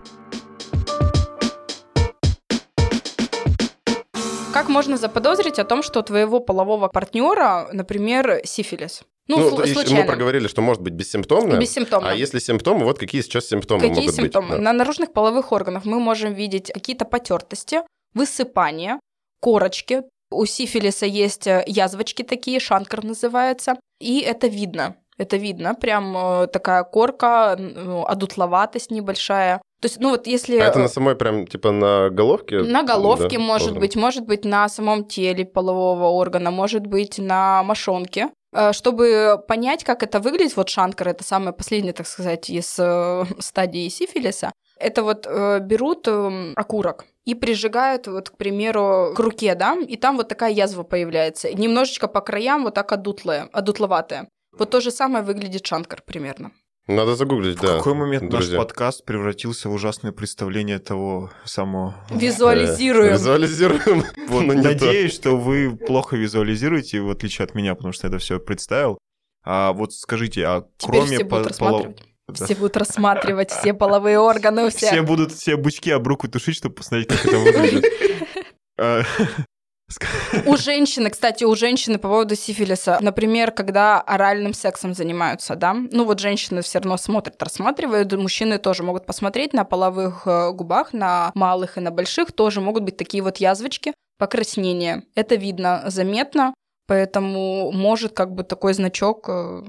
Как 4.53 4.69
можно 4.69 4.97
заподозрить 4.97 5.59
о 5.59 5.65
том, 5.65 5.83
что 5.83 6.01
у 6.01 6.03
твоего 6.03 6.39
полового 6.41 6.89
партнера, 6.89 7.69
например, 7.73 8.41
сифилис? 8.45 9.03
Ну, 9.29 9.39
Ну, 9.39 9.51
сл- 9.57 9.67
случайно. 9.67 10.01
мы 10.01 10.07
проговорили, 10.07 10.47
что 10.49 10.61
может 10.63 10.83
быть 10.83 10.93
бессимптомно. 10.93 11.59
Бессимптомно. 11.59 12.11
А 12.11 12.15
если 12.15 12.39
симптомы, 12.39 12.85
вот 12.85 12.99
какие 12.99 13.23
сейчас 13.23 13.47
симптомы 13.47 13.81
Какие 13.81 14.01
могут 14.01 14.15
симптомы? 14.15 14.49
быть? 14.49 14.57
Да. 14.59 14.63
На 14.63 14.73
наружных 14.73 15.13
половых 15.13 15.53
органах 15.53 15.85
мы 15.85 16.01
можем 16.01 16.35
видеть 16.35 16.71
какие-то 16.73 17.05
потертости, 17.05 17.81
высыпания, 18.15 19.01
корочки. 19.41 20.03
У 20.33 20.47
сифилиса 20.47 21.07
есть 21.07 21.47
э, 21.47 21.63
язвочки 21.67 22.23
такие, 22.23 22.61
шанкар 22.61 23.05
называется, 23.05 23.75
и 24.01 24.21
это 24.21 24.47
видно. 24.47 24.97
Это 25.19 25.37
видно, 25.37 25.75
прям 25.75 26.17
э, 26.17 26.47
такая 26.47 26.85
корка, 26.85 27.57
ну, 27.59 28.05
одутловатость 28.07 28.91
небольшая. 28.91 29.59
То 29.81 29.87
есть, 29.87 30.01
ну 30.01 30.11
вот 30.11 30.27
если... 30.27 30.59
А 30.59 30.65
это 30.65 30.79
э, 30.79 30.83
на 30.83 30.89
самой 30.89 31.15
прям 31.17 31.47
типа 31.47 31.71
на 31.71 32.09
головке? 32.11 32.63
На 32.63 32.83
головке, 32.83 33.39
Да, 33.39 33.45
может 33.45 33.69
орган. 33.69 33.81
быть, 33.81 33.97
может 33.97 34.27
быть, 34.27 34.45
на 34.45 34.69
самом 34.69 35.05
теле 35.05 35.45
полового 35.45 36.07
органа, 36.07 36.51
может 36.51 36.87
быть, 36.87 37.19
на 37.19 37.63
мошонке. 37.63 38.31
Чтобы 38.73 39.43
понять, 39.49 39.83
как 39.83 40.03
это 40.03 40.21
выглядит, 40.21 40.57
вот 40.57 40.69
шанкар, 40.69 41.09
это 41.09 41.25
самое 41.25 41.55
последнее, 41.55 41.95
так 41.95 42.07
сказать, 42.07 42.51
из 42.51 42.67
стадии 43.39 43.89
сифилиса, 43.89 44.53
это 44.83 45.03
вот 45.03 45.27
э, 45.27 45.61
берут 45.61 46.09
э, 46.09 46.53
окурок 46.57 47.05
и 47.25 47.35
прижигают, 47.35 48.07
вот, 48.09 48.31
к 48.31 48.37
примеру, 48.37 49.13
к 49.15 49.21
руке, 49.21 49.55
да, 49.55 49.77
и 49.77 49.97
там 49.97 50.17
вот 50.17 50.29
такая 50.29 50.53
язва 50.53 50.83
появляется. 50.83 51.49
И 51.49 51.55
Немножечко 51.55 52.09
по 52.09 52.21
краям 52.21 52.65
вот 52.65 52.75
так 52.75 52.93
одутлая, 52.93 53.49
одутловатая. 53.53 54.29
Вот 54.59 54.71
то 54.71 54.81
же 54.81 54.91
самое 54.91 55.25
выглядит 55.25 55.67
шанкар 55.67 56.03
примерно. 56.05 56.53
Надо 56.89 57.15
загуглить, 57.15 57.59
В 57.59 57.63
да. 57.63 57.79
какой 57.79 57.95
момент 57.95 58.29
друзья. 58.29 58.59
наш 58.59 58.67
подкаст 58.67 59.05
превратился 59.05 59.69
в 59.69 59.73
ужасное 59.73 60.11
представление 60.11 60.81
того 60.81 61.31
самого... 61.45 61.95
Визуализируем. 62.11 63.13
Э, 63.13 63.13
Визуализируем. 63.13 64.05
Вот, 64.29 64.47
то. 64.47 64.53
надеюсь, 64.53 65.15
что 65.15 65.37
вы 65.37 65.77
плохо 65.77 66.17
визуализируете, 66.17 67.01
в 67.01 67.11
отличие 67.11 67.45
от 67.45 67.55
меня, 67.55 67.77
потому 67.77 67.93
что 67.93 68.09
я 68.09 68.09
это 68.09 68.19
все 68.19 68.41
представил. 68.41 68.99
А 69.45 69.73
вот 69.73 69.93
скажите, 69.93 70.45
а 70.45 70.67
Теперь 70.77 71.01
кроме 71.01 71.17
все 71.17 71.25
будут 71.25 71.47
рассматривать. 71.49 72.03
Все 72.33 72.55
будут 72.55 72.77
рассматривать 72.77 73.51
все 73.51 73.75
половые 73.75 74.19
органы 74.19 74.67
у 74.67 74.71
всех. 74.71 74.91
Все 74.91 75.03
будут 75.03 75.33
все 75.33 75.57
бычки 75.57 75.91
об 75.91 76.07
руку 76.07 76.29
тушить, 76.29 76.57
чтобы 76.57 76.77
посмотреть, 76.77 77.09
как 77.09 77.25
это 77.25 77.39
выглядит. 77.39 77.85
А, 78.79 79.03
У 80.47 80.57
женщины, 80.57 81.11
кстати, 81.11 81.45
у 81.45 81.55
женщины 81.55 81.99
по 81.99 82.09
поводу 82.09 82.35
сифилиса, 82.35 82.99
например, 83.01 83.53
когда 83.53 84.01
оральным 84.01 84.55
сексом 84.55 84.95
занимаются, 84.95 85.57
да, 85.57 85.75
ну 85.75 86.05
вот 86.05 86.19
женщины 86.21 86.63
все 86.63 86.79
равно 86.79 86.97
смотрят, 86.97 87.43
рассматривают, 87.43 88.13
мужчины 88.13 88.59
тоже 88.59 88.83
могут 88.83 89.07
посмотреть 89.07 89.53
на 89.53 89.65
половых 89.65 90.27
э, 90.27 90.53
губах, 90.53 90.93
на 90.93 91.31
малых 91.35 91.77
и 91.77 91.81
на 91.81 91.91
больших 91.91 92.33
тоже 92.33 92.61
могут 92.61 92.85
быть 92.85 92.97
такие 92.97 93.23
вот 93.23 93.37
язвочки, 93.37 93.93
покраснения. 94.19 95.05
Это 95.15 95.35
видно, 95.35 95.83
заметно, 95.87 96.55
поэтому 96.87 97.71
может 97.73 98.15
как 98.15 98.33
бы 98.33 98.45
такой 98.45 98.73
значок, 98.75 99.27
э, 99.29 99.63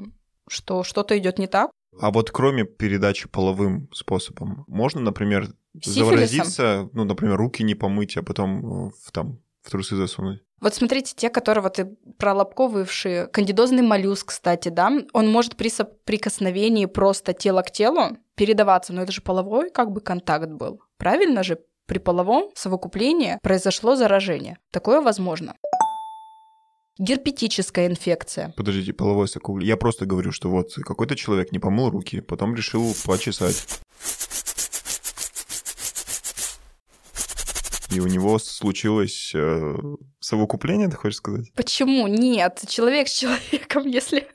что 0.48 0.84
что-то 0.84 1.18
идет 1.18 1.40
не 1.40 1.48
так. 1.48 1.70
А 2.00 2.12
вот 2.12 2.32
кроме 2.32 2.64
передачи 2.64 3.28
половым 3.28 3.90
способом, 3.94 4.66
можно, 4.68 5.02
например, 5.02 5.48
Сифилисом? 5.80 6.06
заразиться, 6.06 6.90
ну, 6.94 7.04
например, 7.04 7.38
руки 7.38 7.64
не 7.64 7.76
помыть, 7.76 8.18
а 8.18 8.24
потом 8.24 8.88
э, 8.88 8.92
в, 9.04 9.12
там 9.12 9.40
в 9.62 9.72
трусы 9.72 9.96
засунуть? 9.96 10.42
Вот 10.62 10.74
смотрите, 10.74 11.14
те, 11.16 11.30
которые 11.30 11.62
вот 11.62 11.80
и 11.80 11.86
пролобковывавшие, 12.18 13.28
кандидозный 13.28 13.82
моллюск, 13.82 14.30
кстати, 14.30 14.70
да, 14.70 14.92
он 15.12 15.30
может 15.30 15.58
при 15.58 15.70
соприкосновении 15.70 16.86
просто 16.86 17.34
тело 17.34 17.62
к 17.64 17.72
телу 17.72 18.18
передаваться, 18.36 18.94
но 18.94 19.02
это 19.02 19.12
же 19.12 19.22
половой 19.22 19.70
как 19.70 19.92
бы 19.92 20.00
контакт 20.00 20.48
был. 20.48 20.82
Правильно 20.98 21.44
же? 21.44 21.60
При 21.86 22.00
половом 22.00 22.50
совокуплении 22.56 23.38
произошло 23.44 23.98
заражение. 23.98 24.58
Такое 24.72 25.02
возможно. 25.02 25.56
Герпетическая 27.00 27.88
инфекция. 27.88 28.54
Подождите, 28.56 28.94
половой 28.94 29.28
сокол. 29.28 29.60
Я 29.60 29.78
просто 29.78 30.06
говорю, 30.06 30.32
что 30.32 30.50
вот 30.50 30.74
какой-то 30.76 31.16
человек 31.16 31.52
не 31.52 31.60
помыл 31.60 31.90
руки, 31.90 32.22
потом 32.22 32.56
решил 32.56 32.96
почесать. 33.06 33.66
И 37.92 38.00
у 38.00 38.08
него 38.08 38.40
случилось 38.40 39.32
э, 39.36 39.76
совокупление, 40.20 40.88
ты 40.88 40.96
хочешь 40.96 41.18
сказать? 41.18 41.52
Почему? 41.54 42.08
Нет, 42.08 42.64
человек 42.68 43.08
с 43.08 43.14
человеком, 43.14 43.86
если 43.88 44.28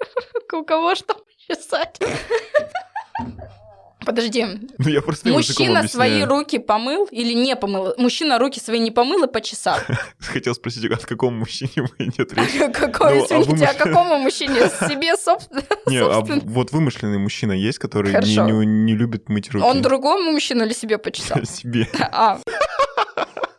у 0.52 0.64
кого 0.64 0.94
что 0.94 1.14
почесать. 1.14 2.00
Подожди, 4.04 4.46
Ну, 4.78 4.88
я 4.88 5.02
просто 5.02 5.28
мужчина 5.28 5.86
свои 5.88 6.22
руки 6.24 6.58
помыл 6.58 7.06
или 7.10 7.32
не 7.32 7.56
помыл? 7.56 7.94
Мужчина 7.98 8.38
руки 8.38 8.60
свои 8.60 8.78
не 8.78 8.90
помыл 8.90 9.24
и 9.24 9.32
почесал. 9.32 9.76
Хотел 10.20 10.54
спросить, 10.54 10.84
о 10.84 10.96
каком 10.96 11.38
мужчине 11.38 11.88
идет 11.98 12.32
речь? 12.32 12.72
Какой, 12.74 13.14
Ну, 13.16 13.22
а 13.22 13.26
извините, 13.42 13.64
вымыш- 13.64 13.70
о 13.70 13.74
какому 13.74 14.18
мужчине? 14.18 14.54
Себе, 14.88 15.16
собственно. 15.16 15.62
Не, 15.86 15.98
а 16.02 16.20
вот 16.20 16.72
вымышленный 16.72 17.18
мужчина 17.18 17.52
есть, 17.52 17.78
который 17.78 18.12
не, 18.12 18.94
любит 18.94 19.28
мыть 19.28 19.50
руки? 19.50 19.64
Он 19.64 19.82
другому 19.82 20.32
мужчину 20.32 20.64
или 20.64 20.72
себе 20.72 20.98
почесал? 20.98 21.44
Себе. 21.44 21.88
А, 22.12 22.40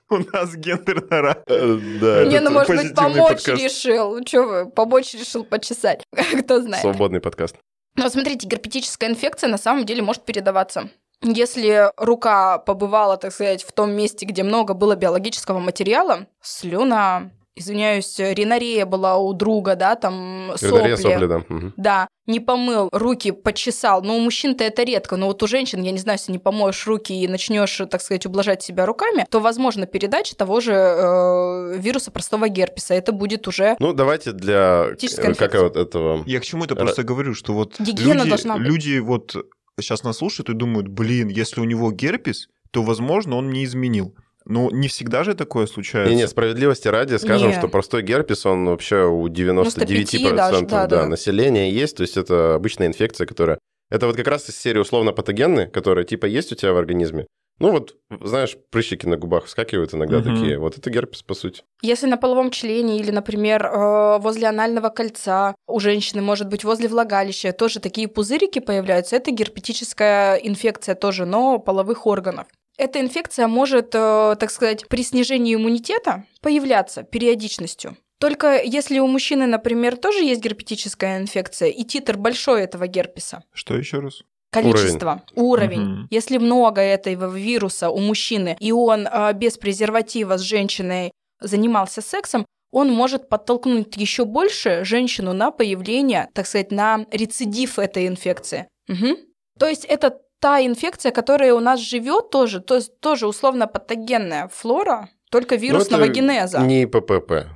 У 0.09 0.17
нас 0.17 0.55
гендерно 0.55 1.13
ра- 1.13 1.43
Э, 1.45 1.79
Да, 2.01 2.25
не, 2.25 2.39
ну, 2.39 2.49
может 2.51 2.75
быть, 2.75 2.95
помочь 2.95 3.43
подкаст. 3.43 3.61
решил. 3.61 4.23
Че 4.23 4.41
вы, 4.41 4.69
помочь 4.71 5.13
решил 5.13 5.43
почесать? 5.43 6.03
Кто 6.43 6.61
знает. 6.61 6.81
свободный 6.81 7.19
подкаст. 7.19 7.55
Но 7.99 8.07
смотрите, 8.07 8.47
герпетическая 8.47 9.09
инфекция 9.09 9.49
на 9.49 9.57
самом 9.57 9.85
деле 9.85 10.01
может 10.01 10.23
передаваться. 10.23 10.89
Если 11.21 11.91
рука 11.97 12.57
побывала, 12.57 13.17
так 13.17 13.33
сказать, 13.33 13.61
в 13.61 13.73
том 13.73 13.91
месте, 13.91 14.25
где 14.25 14.41
много 14.41 14.73
было 14.73 14.95
биологического 14.95 15.59
материала, 15.59 16.27
слюна, 16.41 17.31
извиняюсь, 17.59 18.17
ринорея 18.19 18.85
была 18.85 19.17
у 19.17 19.33
друга, 19.33 19.75
да, 19.75 19.95
там 19.95 20.51
Ринорея, 20.61 20.95
сопли. 20.95 21.13
сопли, 21.13 21.25
да. 21.25 21.43
мгм. 21.49 21.73
Да, 21.77 22.07
не 22.27 22.39
помыл, 22.39 22.89
руки 22.91 23.31
почесал. 23.31 24.01
Но 24.03 24.15
у 24.15 24.19
мужчин-то 24.19 24.63
это 24.63 24.83
редко. 24.83 25.15
Но 25.15 25.27
вот 25.27 25.41
у 25.43 25.47
женщин, 25.47 25.81
я 25.81 25.91
не 25.91 25.97
знаю, 25.97 26.19
если 26.19 26.31
не 26.31 26.39
помоешь 26.39 26.85
руки 26.85 27.13
и 27.13 27.27
начнешь, 27.27 27.81
так 27.89 28.01
сказать, 28.01 28.25
ублажать 28.25 28.61
себя 28.61 28.85
руками, 28.85 29.25
то 29.29 29.39
возможно 29.39 29.85
передача 29.85 30.35
того 30.35 30.59
же 30.59 30.73
э, 30.73 31.77
вируса 31.77 32.11
простого 32.11 32.47
герпеса. 32.47 32.93
Это 32.93 33.11
будет 33.11 33.47
уже 33.47 33.75
Ну, 33.79 33.93
давайте 33.93 34.31
для... 34.31 34.87
Э, 35.01 35.33
Как 35.35 35.55
вот 35.55 35.75
этого... 35.75 36.23
Я 36.25 36.39
к 36.39 36.43
чему 36.43 36.65
это 36.65 36.75
просто 36.75 37.03
говорю, 37.03 37.33
что 37.33 37.53
вот 37.53 37.79
Гигиена 37.79 38.19
люди, 38.19 38.29
должна 38.29 38.57
быть. 38.57 38.67
люди 38.67 38.99
вот 38.99 39.35
сейчас 39.79 40.03
нас 40.03 40.17
слушают 40.17 40.49
и 40.49 40.53
думают, 40.53 40.87
блин, 40.87 41.29
если 41.29 41.61
у 41.61 41.63
него 41.63 41.91
герпес, 41.91 42.47
то, 42.71 42.83
возможно, 42.83 43.35
он 43.37 43.49
не 43.49 43.63
изменил. 43.65 44.15
Но 44.49 44.71
не 44.71 44.87
всегда 44.87 45.23
же 45.23 45.35
такое 45.35 45.67
случается. 45.67 46.11
Не, 46.11 46.17
не, 46.21 46.27
справедливости 46.27 46.87
ради 46.87 47.15
скажем, 47.17 47.49
Не. 47.49 47.53
что 47.55 47.67
простой 47.67 48.01
герпес, 48.01 48.47
он 48.47 48.65
вообще 48.65 49.05
у 49.05 49.27
99% 49.27 50.35
даже, 50.35 50.65
да, 50.65 50.87
да, 50.87 50.87
да. 50.87 51.05
населения 51.05 51.71
есть, 51.71 51.97
то 51.97 52.01
есть 52.01 52.17
это 52.17 52.55
обычная 52.55 52.87
инфекция, 52.87 53.27
которая... 53.27 53.59
Это 53.91 54.07
вот 54.07 54.15
как 54.15 54.27
раз 54.27 54.49
из 54.49 54.57
серии 54.57 54.79
условно-патогенные, 54.79 55.67
которые 55.67 56.03
типа 56.03 56.25
есть 56.25 56.51
у 56.51 56.55
тебя 56.55 56.73
в 56.73 56.77
организме. 56.77 57.27
Ну 57.59 57.71
вот, 57.71 57.95
знаешь, 58.23 58.57
прыщики 58.71 59.05
на 59.05 59.17
губах 59.17 59.45
вскакивают 59.45 59.93
иногда 59.93 60.19
Мгм. 60.19 60.33
такие. 60.33 60.57
Вот 60.57 60.77
это 60.77 60.89
герпес, 60.89 61.21
по 61.21 61.35
сути. 61.35 61.61
Если 61.81 62.07
на 62.07 62.17
половом 62.17 62.51
члене 62.51 62.99
или, 62.99 63.11
например, 63.11 63.65
э, 63.65 64.17
возле 64.19 64.47
анального 64.47 64.89
кольца 64.89 65.53
у 65.67 65.79
женщины, 65.79 66.21
может 66.21 66.47
быть, 66.47 66.63
возле 66.63 66.87
влагалища, 66.87 67.51
тоже 67.51 67.79
такие 67.79 68.07
пузырики 68.07 68.59
появляются, 68.59 69.17
это 69.17 69.31
герпетическая 69.31 70.37
инфекция 70.37 70.95
тоже, 70.95 71.25
но 71.25 71.59
половых 71.59 72.07
органов. 72.07 72.47
Эта 72.79 73.01
инфекция 73.01 73.47
может, 73.47 73.93
э, 73.93 74.37
так 74.39 74.49
сказать, 74.49 74.87
при 74.87 75.03
снижении 75.03 75.53
иммунитета 75.53 76.23
появляться 76.41 77.03
периодичностью. 77.03 77.97
Только 78.21 78.61
если 78.63 78.99
у 78.99 79.07
мужчины, 79.07 79.47
например, 79.47 79.97
тоже 79.97 80.23
есть 80.23 80.41
герпетическая 80.41 81.19
инфекция 81.19 81.67
и 81.69 81.83
титр 81.83 82.15
большой 82.17 82.63
этого 82.63 82.87
герпеса, 82.87 83.43
Что 83.51 83.75
еще 83.75 83.99
раз? 83.99 84.23
количество, 84.49 85.23
уровень. 85.35 85.81
Мгм. 85.81 86.07
Если 86.09 86.37
много 86.37 86.79
этого 86.79 87.35
вируса 87.35 87.89
у 87.89 87.99
мужчины, 87.99 88.55
и 88.61 88.71
он 88.71 89.07
а, 89.11 89.33
без 89.33 89.57
презерватива 89.57 90.37
с 90.37 90.41
женщиной 90.41 91.11
занимался 91.41 92.01
сексом, 92.01 92.45
он 92.71 92.89
может 92.91 93.27
подтолкнуть 93.27 93.97
еще 93.97 94.23
больше 94.23 94.85
женщину 94.85 95.33
на 95.33 95.51
появление, 95.51 96.29
так 96.33 96.47
сказать, 96.47 96.71
на 96.71 97.05
рецидив 97.11 97.77
этой 97.77 98.07
инфекции. 98.07 98.69
Мгм. 98.87 99.17
То 99.59 99.67
есть 99.67 99.83
это 99.83 100.17
та 100.39 100.65
инфекция, 100.65 101.11
которая 101.11 101.53
у 101.53 101.59
нас 101.59 101.79
живет 101.79 102.29
тоже, 102.29 102.59
то 102.59 102.75
есть 102.75 102.99
тоже 102.99 103.27
условно 103.27 103.67
патогенная 103.67 104.47
флора, 104.47 105.09
только 105.29 105.55
вирусного 105.55 106.01
Ну, 106.01 106.05
это 106.05 106.13
генеза. 106.13 106.59
Не 106.59 106.85
ППП, 106.87 107.47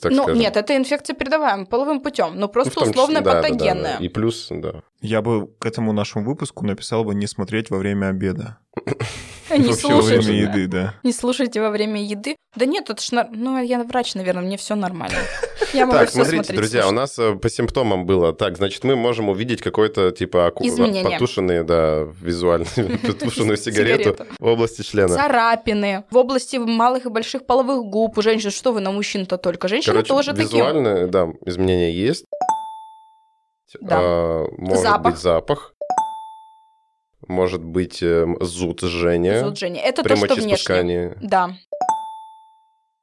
так 0.00 0.12
ну, 0.12 0.22
скажем. 0.24 0.38
нет, 0.38 0.56
это 0.56 0.76
инфекция 0.76 1.14
передаваемая 1.14 1.66
половым 1.66 2.00
путем, 2.00 2.34
но 2.34 2.42
Ну, 2.42 2.48
просто 2.48 2.80
числе, 2.80 2.90
условно 2.90 3.20
да, 3.20 3.24
да, 3.24 3.32
да, 3.32 3.42
да. 3.42 3.48
патогенная. 3.48 3.98
И 3.98 4.08
плюс, 4.08 4.48
да. 4.50 4.82
Я 5.00 5.22
бы 5.22 5.48
к 5.58 5.66
этому 5.66 5.92
нашему 5.92 6.24
выпуску 6.24 6.66
написал 6.66 7.04
бы 7.04 7.14
не 7.14 7.26
смотреть 7.26 7.70
во 7.70 7.78
время 7.78 8.08
обеда. 8.08 8.58
Не 9.50 9.68
Вообще 9.68 9.88
во 9.88 10.00
время 10.02 10.22
слушайте. 10.22 10.38
еды, 10.42 10.66
да. 10.66 10.94
Не 11.02 11.12
слушайте 11.12 11.60
во 11.60 11.70
время 11.70 12.02
еды. 12.02 12.36
Да 12.56 12.66
нет, 12.66 12.90
это 12.90 13.00
ж... 13.02 13.08
Ну, 13.32 13.62
я 13.62 13.82
врач, 13.82 14.14
наверное, 14.14 14.42
мне 14.42 14.56
все 14.56 14.74
нормально. 14.74 15.16
Я 15.72 15.86
могу 15.86 15.98
Так, 15.98 16.10
смотрите, 16.10 16.36
смотреть. 16.44 16.56
друзья, 16.58 16.80
у 16.80 16.82
слушать. 16.90 16.96
нас 16.96 17.18
э, 17.18 17.34
по 17.36 17.48
симптомам 17.50 18.06
было. 18.06 18.32
Так, 18.32 18.56
значит, 18.56 18.84
мы 18.84 18.96
можем 18.96 19.28
увидеть 19.28 19.60
какой-то, 19.60 20.10
типа, 20.10 20.46
аку- 20.46 20.64
потушенный, 20.64 21.62
да, 21.64 22.06
визуально, 22.20 22.66
потушенную 23.06 23.56
сигарету 23.56 24.02
Сигарету. 24.14 24.26
в 24.38 24.46
области 24.46 24.82
члена. 24.82 25.14
Царапины 25.14 26.04
в 26.10 26.16
области 26.16 26.56
малых 26.56 27.06
и 27.06 27.08
больших 27.10 27.46
половых 27.46 27.84
губ 27.84 28.16
у 28.18 28.22
женщин. 28.22 28.50
Что 28.50 28.72
вы 28.72 28.80
на 28.80 28.90
мужчин-то 28.90 29.36
только? 29.38 29.68
Женщины 29.68 29.92
Короче, 29.92 30.08
тоже 30.08 30.30
такие. 30.32 30.44
визуально, 30.62 31.06
да, 31.08 31.28
изменения 31.46 31.92
есть. 31.92 32.24
Да. 33.80 33.98
А, 34.00 34.46
может 34.56 34.82
Запах. 34.82 35.12
быть 35.12 35.20
запах. 35.22 35.74
Может 37.28 37.62
быть 37.62 38.02
эм, 38.02 38.36
зуд, 38.40 38.80
жжение. 38.80 39.44
Зуд, 39.44 39.58
Женя. 39.58 39.80
Это 39.80 40.02
то, 40.02 40.16
что 40.16 40.34
внешне. 40.34 41.16
Да. 41.22 41.50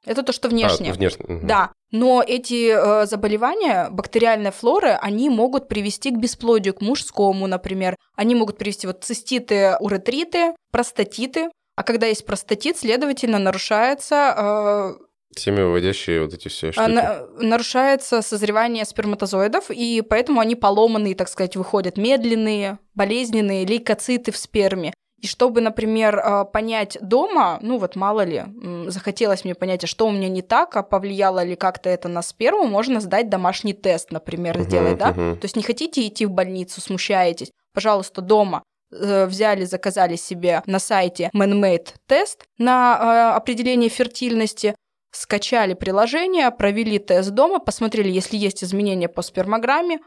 Это 0.04 0.22
то, 0.22 0.32
что 0.32 0.48
внешне. 0.48 0.90
А, 0.90 0.94
внешне. 0.94 1.24
мгм. 1.26 1.46
Да, 1.46 1.72
но 1.90 2.22
эти 2.24 2.70
э, 2.70 3.06
заболевания 3.06 3.88
бактериальной 3.90 4.52
флоры, 4.52 4.90
они 4.90 5.28
могут 5.28 5.66
привести 5.66 6.10
к 6.10 6.18
бесплодию, 6.18 6.74
к 6.74 6.80
мужскому, 6.80 7.48
например. 7.48 7.96
Они 8.14 8.36
могут 8.36 8.56
привести 8.56 8.86
вот 8.86 9.02
циститы, 9.02 9.76
уретриты, 9.80 10.54
простатиты. 10.70 11.50
А 11.74 11.82
когда 11.82 12.06
есть 12.06 12.24
простатит, 12.24 12.78
следовательно, 12.78 13.38
нарушается 13.38 14.96
Семявыводящие 15.34 16.22
вот 16.22 16.34
эти 16.34 16.48
все 16.48 16.68
А, 16.68 16.72
штуки. 16.72 16.90
на- 16.90 17.26
нарушается 17.38 18.22
созревание 18.22 18.84
сперматозоидов, 18.84 19.70
и 19.70 20.02
поэтому 20.08 20.40
они 20.40 20.54
поломанные, 20.54 21.14
так 21.14 21.28
сказать, 21.28 21.56
выходят 21.56 21.96
медленные, 21.98 22.78
болезненные 22.94 23.66
лейкоциты 23.66 24.32
в 24.32 24.36
сперме. 24.36 24.94
И 25.20 25.26
чтобы, 25.26 25.60
например, 25.62 26.20
а, 26.22 26.44
понять 26.44 26.98
дома, 27.00 27.58
ну 27.62 27.78
вот 27.78 27.96
мало 27.96 28.22
ли, 28.22 28.44
захотелось 28.88 29.44
мне 29.44 29.54
понять, 29.54 29.82
а 29.84 29.86
что 29.86 30.06
у 30.06 30.10
меня 30.12 30.28
не 30.28 30.42
так, 30.42 30.76
а 30.76 30.82
повлияло 30.82 31.42
ли 31.42 31.56
как-то 31.56 31.88
это 31.88 32.08
на 32.08 32.22
сперму, 32.22 32.66
можно 32.66 33.00
сдать 33.00 33.28
домашний 33.30 33.72
тест, 33.72 34.12
например, 34.12 34.60
сделать, 34.60 34.98
да? 34.98 35.08
мгм. 35.12 35.38
То 35.38 35.44
есть 35.44 35.56
не 35.56 35.62
хотите 35.62 36.06
идти 36.06 36.26
в 36.26 36.30
больницу, 36.30 36.80
смущаетесь, 36.80 37.50
пожалуйста, 37.74 38.20
дома 38.20 38.62
э, 38.92 39.26
взяли, 39.26 39.64
заказали 39.64 40.16
себе 40.16 40.62
на 40.66 40.78
сайте 40.78 41.30
ManMade 41.34 41.88
тест 42.06 42.44
на 42.58 43.32
э, 43.32 43.36
определение 43.36 43.88
фертильности, 43.90 44.74
скачали 45.16 45.74
приложение, 45.74 46.50
провели 46.50 46.98
тест 46.98 47.30
дома, 47.30 47.58
посмотрели, 47.58 48.10
если 48.10 48.36
есть 48.36 48.62
изменения 48.62 49.08
по 49.08 49.22
спермограмме, 49.22 49.98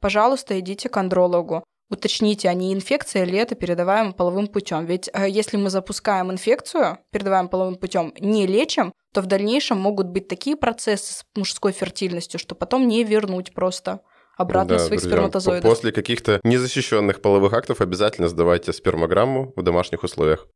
пожалуйста, 0.00 0.58
идите 0.60 0.88
к 0.88 0.96
андрологу. 0.96 1.64
Уточните, 1.90 2.50
а 2.50 2.54
не 2.54 2.74
инфекция 2.74 3.24
ли 3.24 3.38
это 3.38 3.54
передаваемым 3.54 4.12
половым 4.12 4.46
путем. 4.46 4.84
Ведь 4.84 5.08
э, 5.12 5.26
если 5.26 5.56
мы 5.56 5.70
запускаем 5.70 6.30
инфекцию, 6.30 6.98
передаваемым 7.10 7.48
половым 7.48 7.76
путем, 7.76 8.12
не 8.20 8.46
лечим, 8.46 8.92
то 9.14 9.22
в 9.22 9.26
дальнейшем 9.26 9.78
могут 9.78 10.08
быть 10.08 10.28
такие 10.28 10.54
процессы 10.54 11.14
с 11.14 11.24
мужской 11.34 11.72
фертильностью, 11.72 12.38
что 12.38 12.54
потом 12.54 12.86
не 12.88 13.04
вернуть 13.04 13.54
просто 13.54 14.02
обратно 14.36 14.76
Да, 14.76 14.78
своих 14.78 15.00
друзья, 15.00 15.10
сперматозоидов. 15.10 15.70
После 15.70 15.92
каких-то 15.92 16.40
незащищенных 16.44 17.22
половых 17.22 17.54
актов 17.54 17.80
обязательно 17.80 18.28
сдавайте 18.28 18.74
спермограмму 18.74 19.54
в 19.56 19.62
домашних 19.62 20.04
условиях. 20.04 20.46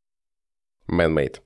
Man-made. 0.87 1.38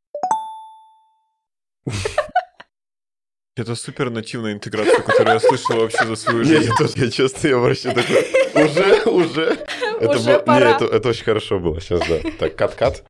Это 3.56 3.74
супер 3.74 4.10
нативная 4.10 4.52
интеграция, 4.52 5.00
которую 5.00 5.32
я 5.34 5.40
слышал 5.40 5.76
вообще 5.80 6.04
за 6.04 6.14
свою 6.16 6.44
жизнь. 6.44 6.68
я 6.68 6.74
тоже, 6.76 6.92
я 6.96 7.10
честно, 7.10 7.48
я 7.48 7.56
вообще 7.56 7.90
такой, 7.90 8.26
уже, 8.64 9.02
уже. 9.10 9.58
Это 9.98 10.10
Уже 10.10 10.30
было- 10.34 10.38
пора. 10.40 10.70
Не, 10.72 10.76
это, 10.76 10.84
это 10.94 11.08
очень 11.08 11.24
хорошо 11.24 11.58
было 11.58 11.80
сейчас, 11.80 12.02
да. 12.06 12.18
Так, 12.38 12.54
кат-кат. 12.54 13.02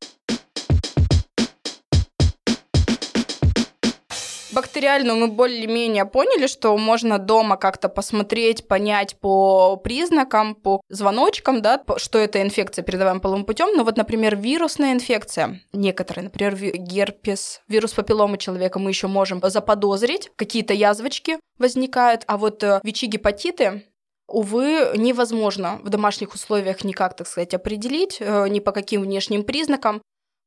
Бактериально 4.57 5.15
мы 5.15 5.27
более-менее 5.29 6.07
поняли, 6.07 6.47
что 6.47 6.75
можно 6.79 7.19
дома 7.19 7.59
как-то 7.59 7.91
посмотреть, 7.91 8.67
понять 8.67 9.15
по 9.21 9.77
признакам, 9.77 10.55
по 10.55 10.81
звоночкам, 10.89 11.61
да, 11.61 11.85
что 11.99 12.19
это 12.19 12.41
инфекция, 12.41 12.83
передаваемая 12.83 13.21
половым 13.21 13.45
путем. 13.45 13.77
Но 13.77 13.85
вот, 13.85 13.99
например, 13.99 14.35
вирусная 14.35 14.95
инфекция, 14.95 15.61
некоторые, 15.75 16.25
например, 16.25 16.57
герпес, 16.57 17.61
вирус 17.69 17.93
папилломы 17.93 18.39
человека 18.39 18.79
мы 18.79 18.89
еще 18.89 19.09
можем 19.09 19.43
заподозрить, 19.43 20.31
какие-то 20.37 20.73
язвочки 20.73 21.39
возникают, 21.59 22.23
а 22.27 22.39
вот 22.39 22.63
э, 22.65 22.81
ВИЧи-гепатиты, 22.83 23.83
Увы, 24.29 24.91
невозможно 24.97 25.79
в 25.85 25.89
домашних 25.89 26.35
условиях 26.35 26.83
никак, 26.83 27.15
так 27.15 27.29
сказать, 27.29 27.55
определить, 27.55 28.17
э, 28.19 28.49
ни 28.49 28.59
по 28.59 28.73
каким 28.73 29.03
внешним 29.03 29.45
признакам. 29.45 30.03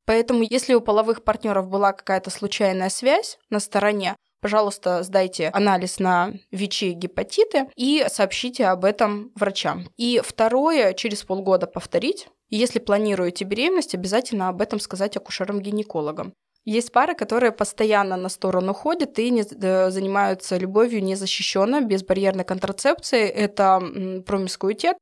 Поэтому, 0.09 0.41
если 0.41 0.73
у 0.73 0.81
половых 0.81 1.23
партнеров 1.23 1.67
была 1.67 1.93
какая-то 1.93 2.31
случайная 2.31 2.89
связь 2.89 3.37
на 3.51 3.59
стороне, 3.59 4.15
пожалуйста, 4.41 5.03
сдайте 5.03 5.49
анализ 5.49 5.99
на 5.99 6.33
ВИЧи 6.49 6.85
и 6.85 6.93
гепатиты 6.93 7.67
и 7.75 8.03
сообщите 8.09 8.65
об 8.65 8.85
этом 8.85 9.31
врачам. 9.35 9.85
И 9.97 10.19
второе, 10.25 10.93
через 10.93 11.23
полгода 11.23 11.67
повторить. 11.67 12.27
Если 12.49 12.79
планируете 12.79 13.45
беременность, 13.45 13.93
обязательно 13.93 14.49
об 14.49 14.61
этом 14.61 14.79
сказать 14.79 15.15
акушерам-гинекологам. 15.15 16.33
Есть 16.65 16.91
пары, 16.91 17.13
которые 17.13 17.51
постоянно 17.51 18.17
на 18.17 18.29
сторону 18.29 18.73
ходят 18.73 19.19
и 19.19 19.29
не, 19.29 19.43
э, 19.43 19.91
занимаются 19.91 20.57
любовью 20.57 21.03
незащищенно, 21.03 21.81
без 21.81 22.03
барьерной 22.03 22.45
контрацепции. 22.45 23.27
Это 23.27 23.79
промискуитет. 24.25 24.97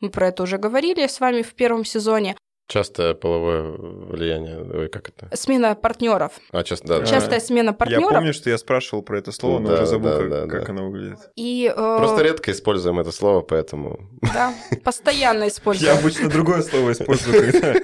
Мы 0.00 0.10
про 0.10 0.28
это 0.28 0.42
уже 0.42 0.58
говорили 0.58 1.06
с 1.06 1.18
вами 1.18 1.40
в 1.40 1.54
первом 1.54 1.86
сезоне. 1.86 2.36
Частое 2.68 3.12
половое 3.14 3.62
влияние. 3.72 4.58
Ой, 4.62 4.88
как 4.88 5.08
это? 5.10 5.28
Смена 5.36 5.74
партнеров. 5.74 6.32
А, 6.52 6.62
часто, 6.62 6.86
да. 6.88 6.98
да. 7.00 7.06
Частая 7.06 7.40
смена 7.40 7.68
Я 7.68 7.72
партнеров. 7.74 8.08
помню, 8.10 8.32
что 8.32 8.48
я 8.50 8.56
спрашивал 8.56 9.02
про 9.02 9.18
это 9.18 9.30
слово, 9.32 9.58
но 9.58 9.68
Да, 9.68 9.74
уже 9.74 9.86
забыл, 9.86 10.10
да, 10.10 10.18
как, 10.18 10.30
да, 10.30 10.46
как 10.46 10.66
да. 10.66 10.72
оно 10.72 10.90
выглядит. 10.90 11.18
И 11.36 11.66
э, 11.70 11.74
Просто 11.74 12.22
редко 12.22 12.50
используем 12.52 12.98
это 13.00 13.12
слово, 13.12 13.40
поэтому... 13.42 13.98
да, 14.32 14.54
постоянно 14.84 15.42
Я 15.42 15.48
используем. 15.48 15.98
обычно 15.98 16.28
другое 16.30 16.62
слово 16.62 16.92
использую, 16.92 17.52
когда, 17.52 17.74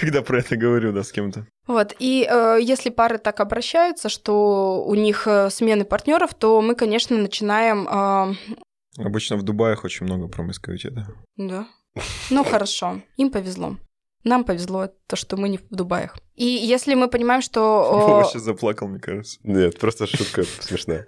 когда 0.00 0.22
про 0.22 0.38
это 0.38 0.56
говорю, 0.56 0.92
да, 0.92 1.02
с 1.02 1.10
кем-то. 1.10 1.46
Вот. 1.66 1.94
И 1.98 2.28
э, 2.30 2.58
если 2.60 2.90
пары 2.90 3.18
так 3.18 3.40
обращаются, 3.40 4.08
что 4.08 4.84
у 4.86 4.94
них 4.94 5.26
э, 5.26 5.50
смены 5.50 5.84
партнеров, 5.84 6.32
то 6.34 6.60
мы, 6.60 6.74
конечно, 6.76 7.16
начинаем. 7.16 7.88
э, 7.88 8.34
Обычно 9.02 9.36
в 9.36 9.42
Дубаях 9.42 9.84
очень 9.84 10.06
много 10.06 10.28
промискуитета. 10.28 11.08
да. 11.36 11.66
Ну 12.30 12.44
хорошо, 12.44 13.00
им 13.16 13.30
повезло. 13.30 13.76
Нам 14.24 14.44
повезло, 14.44 14.88
то, 15.06 15.14
что 15.14 15.36
мы 15.36 15.48
не 15.48 15.58
в 15.58 15.68
Дубаях. 15.70 16.16
И 16.34 16.44
если 16.44 16.94
мы 16.94 17.08
понимаем, 17.08 17.42
что 17.42 18.24
сейчас 18.28 18.42
заплакал, 18.42 18.88
мне 18.88 18.98
кажется. 18.98 19.38
Нет, 19.44 19.78
просто 19.78 20.06
шутка 20.06 20.42
смешная. 20.60 21.06